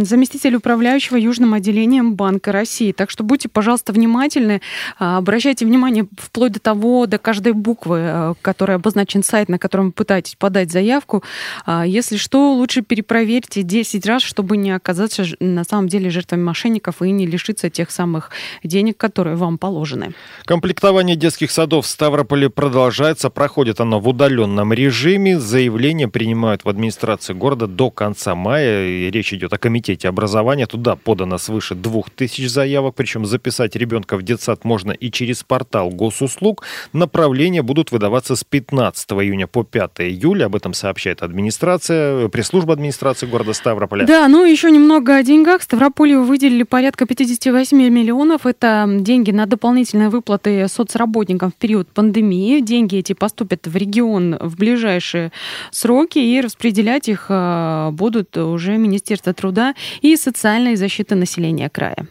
заместитель 0.05 0.55
управляющего 0.55 1.17
Южным 1.17 1.53
отделением 1.53 2.15
Банка 2.15 2.51
России. 2.51 2.91
Так 2.91 3.11
что 3.11 3.23
будьте, 3.23 3.47
пожалуйста, 3.47 3.93
внимательны. 3.93 4.61
А, 4.97 5.17
обращайте 5.17 5.67
внимание 5.67 6.07
вплоть 6.17 6.53
до 6.53 6.59
того, 6.59 7.05
до 7.05 7.19
каждой 7.19 7.53
буквы, 7.53 7.99
э, 7.99 8.33
которая 8.41 8.77
обозначен 8.77 9.21
сайт, 9.21 9.49
на 9.49 9.59
котором 9.59 9.87
вы 9.87 9.91
пытаетесь 9.91 10.33
подать 10.33 10.71
заявку. 10.71 11.23
А, 11.67 11.85
если 11.85 12.17
что, 12.17 12.55
лучше 12.55 12.81
перепроверьте 12.81 13.61
10 13.61 14.07
раз, 14.07 14.23
чтобы 14.23 14.57
не 14.57 14.71
оказаться 14.71 15.25
на 15.39 15.63
самом 15.63 15.87
деле 15.87 16.09
жертвами 16.09 16.41
мошенников 16.41 17.03
и 17.03 17.11
не 17.11 17.27
лишиться 17.27 17.69
тех 17.69 17.91
самых 17.91 18.31
денег, 18.63 18.97
которые 18.97 19.35
вам 19.35 19.59
положены. 19.59 20.15
Комплектование 20.45 21.15
детских 21.15 21.51
садов 21.51 21.85
в 21.85 21.87
Ставрополе 21.87 22.49
продолжается. 22.49 23.29
Проходит 23.29 23.79
оно 23.79 23.99
в 23.99 24.07
удаленном 24.07 24.73
режиме. 24.73 25.39
Заявления 25.39 26.07
принимают 26.07 26.65
в 26.65 26.69
администрации 26.69 27.33
города 27.33 27.67
до 27.67 27.91
конца 27.91 28.33
мая. 28.39 28.87
И 28.87 29.11
речь 29.11 29.33
идет 29.33 29.53
о 29.53 29.57
комитете 29.57 30.07
образования. 30.07 30.65
Туда 30.65 30.95
подано 30.95 31.37
свыше 31.37 31.75
двух 31.75 32.09
тысяч 32.09 32.49
заявок. 32.49 32.95
Причем 32.95 33.25
записать 33.25 33.75
ребенка 33.75 34.17
в 34.17 34.23
детсад 34.23 34.65
можно 34.65 34.91
и 34.91 35.11
через 35.11 35.43
портал 35.43 35.89
госуслуг. 35.89 36.63
Направления 36.93 37.61
будут 37.61 37.91
выдаваться 37.91 38.35
с 38.35 38.43
15 38.43 39.11
июня 39.11 39.47
по 39.47 39.63
5 39.63 39.91
июля. 39.99 40.45
Об 40.45 40.55
этом 40.55 40.73
сообщает 40.73 41.21
администрация, 41.21 42.27
пресс-служба 42.29 42.73
администрации 42.73 43.27
города 43.27 43.53
Ставрополя. 43.53 44.05
Да, 44.05 44.27
ну 44.27 44.45
еще 44.45 44.71
немного 44.71 45.15
о 45.15 45.23
деньгах. 45.23 45.61
Ставрополю 45.61 46.23
выделили 46.23 46.63
порядка 46.63 47.05
58 47.05 47.77
миллионов. 47.77 48.45
Это 48.45 48.85
деньги 48.99 49.31
на 49.31 49.45
дополнительные 49.45 50.09
выплаты 50.09 50.67
соцработникам 50.67 51.51
в 51.51 51.55
период 51.55 51.87
пандемии. 51.89 52.61
Деньги 52.61 52.97
эти 52.97 53.13
поступят 53.13 53.67
в 53.67 53.75
регион 53.75 54.37
в 54.39 54.55
ближайшие 54.55 55.31
сроки 55.71 56.19
и 56.19 56.41
распределять 56.41 57.09
их 57.09 57.25
а, 57.29 57.91
будут 57.91 58.28
будет 58.29 58.37
уже 58.37 58.77
Министерство 58.77 59.33
труда 59.33 59.73
и 60.01 60.15
социальной 60.17 60.75
защиты 60.75 61.15
населения 61.15 61.69
края. 61.69 62.07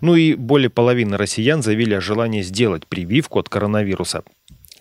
Ну 0.00 0.16
и 0.16 0.34
более 0.34 0.68
половины 0.68 1.16
россиян 1.16 1.62
заявили 1.62 1.94
о 1.94 2.00
желании 2.00 2.42
сделать 2.42 2.86
прививку 2.86 3.38
от 3.38 3.48
коронавируса. 3.48 4.22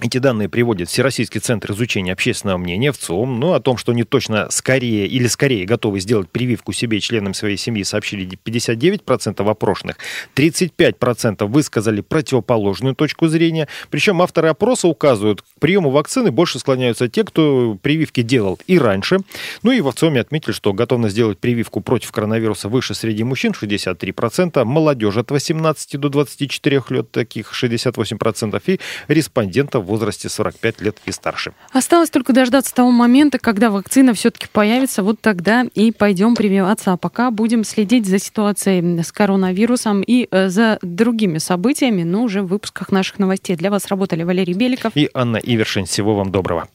Эти 0.03 0.17
данные 0.17 0.49
приводит 0.49 0.89
Всероссийский 0.89 1.39
центр 1.39 1.73
изучения 1.73 2.13
общественного 2.13 2.57
мнения 2.57 2.91
в 2.91 2.97
ЦОМ. 2.97 3.39
Ну, 3.39 3.53
о 3.53 3.59
том, 3.59 3.77
что 3.77 3.91
они 3.91 4.03
точно 4.03 4.49
скорее 4.49 5.05
или 5.05 5.27
скорее 5.27 5.63
готовы 5.65 5.99
сделать 5.99 6.27
прививку 6.27 6.73
себе 6.73 6.97
и 6.97 7.01
членам 7.01 7.35
своей 7.35 7.55
семьи, 7.55 7.83
сообщили 7.83 8.27
59% 8.43 9.47
опрошенных. 9.47 9.97
35% 10.35 11.45
высказали 11.45 12.01
противоположную 12.01 12.95
точку 12.95 13.27
зрения. 13.27 13.67
Причем 13.91 14.23
авторы 14.23 14.47
опроса 14.47 14.87
указывают, 14.87 15.43
к 15.43 15.45
приему 15.59 15.91
вакцины 15.91 16.31
больше 16.31 16.57
склоняются 16.57 17.07
те, 17.07 17.23
кто 17.23 17.77
прививки 17.79 18.23
делал 18.23 18.59
и 18.65 18.79
раньше. 18.79 19.19
Ну 19.61 19.71
и 19.71 19.81
в 19.81 19.93
ЦОМе 19.93 20.21
отметили, 20.21 20.51
что 20.51 20.73
готовность 20.73 21.13
сделать 21.13 21.37
прививку 21.37 21.79
против 21.79 22.11
коронавируса 22.11 22.69
выше 22.69 22.95
среди 22.95 23.23
мужчин 23.23 23.51
63%, 23.51 24.63
молодежи 24.65 25.19
от 25.19 25.29
18 25.29 25.99
до 25.99 26.09
24 26.09 26.81
лет 26.89 27.11
таких 27.11 27.53
68% 27.53 28.63
и 28.65 28.79
респондентов 29.07 29.90
возрасте 29.91 30.30
45 30.30 30.82
лет 30.82 30.97
и 31.06 31.12
старше. 31.12 31.54
Осталось 31.71 32.10
только 32.10 32.34
дождаться 32.34 32.73
того 32.73 32.91
момента, 32.91 33.39
когда 33.39 33.69
вакцина 33.69 34.13
все-таки 34.13 34.47
появится, 34.51 35.04
вот 35.04 35.21
тогда 35.21 35.65
и 35.73 35.91
пойдем 35.91 36.36
прививаться. 36.36 36.93
А 36.93 36.97
пока 36.97 37.32
будем 37.32 37.63
следить 37.63 38.06
за 38.08 38.19
ситуацией 38.19 39.04
с 39.04 39.12
коронавирусом 39.12 40.01
и 40.01 40.27
э, 40.32 40.49
за 40.49 40.80
другими 40.82 41.38
событиями, 41.38 42.04
но 42.04 42.23
уже 42.23 42.41
в 42.41 42.47
выпусках 42.47 42.91
наших 42.91 43.19
новостей. 43.19 43.56
Для 43.56 43.69
вас 43.69 43.88
работали 43.88 44.23
Валерий 44.23 44.54
Беликов 44.54 44.93
и 44.95 45.10
Анна 45.13 45.38
Ивершин. 45.38 45.86
Всего 45.86 46.15
вам 46.15 46.32
доброго. 46.32 46.67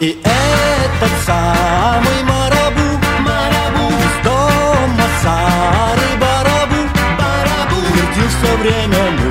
И 0.00 0.16
этот 0.22 1.10
самый 1.26 2.22
Марабу 2.22 3.00
Марабу 3.18 3.88
Из 3.88 4.24
дома 4.24 5.08
Сары 5.20 6.16
Барабу. 6.20 6.88
Барабу 7.18 7.82
Твердил 7.90 8.28
все 8.30 8.56
время 8.58 9.10
ну 9.18 9.28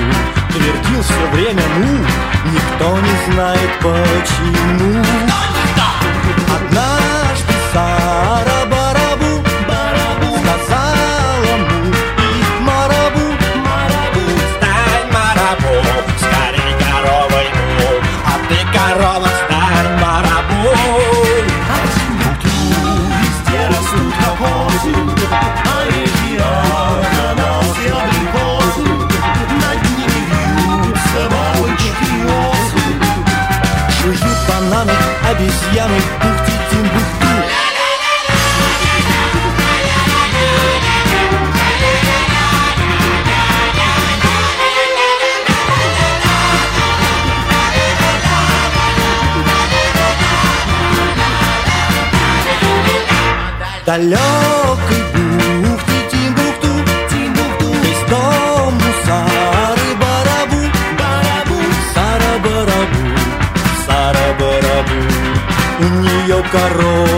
Твердил 0.52 1.02
все 1.02 1.26
время 1.32 1.62
ну 1.78 2.04
Никто 2.52 2.98
не 3.00 3.32
знает 3.32 3.70
почему. 3.80 5.00
Однажды 5.00 5.57
Далекой 53.98 55.02
бухте 55.60 55.98
Тимбукту, 56.08 56.68
Тимбукту 57.10 57.66
Весь 57.82 58.04
дом 58.08 58.76
у 58.76 58.90
Сары 59.04 59.90
Барабу, 60.00 60.62
Барабу. 61.00 61.58
Сара 61.92 62.38
Барабу, 62.44 63.02
Сара 63.84 64.28
Барабу. 64.38 64.98
У 65.80 65.88
нее 66.00 66.44
корова 66.52 67.17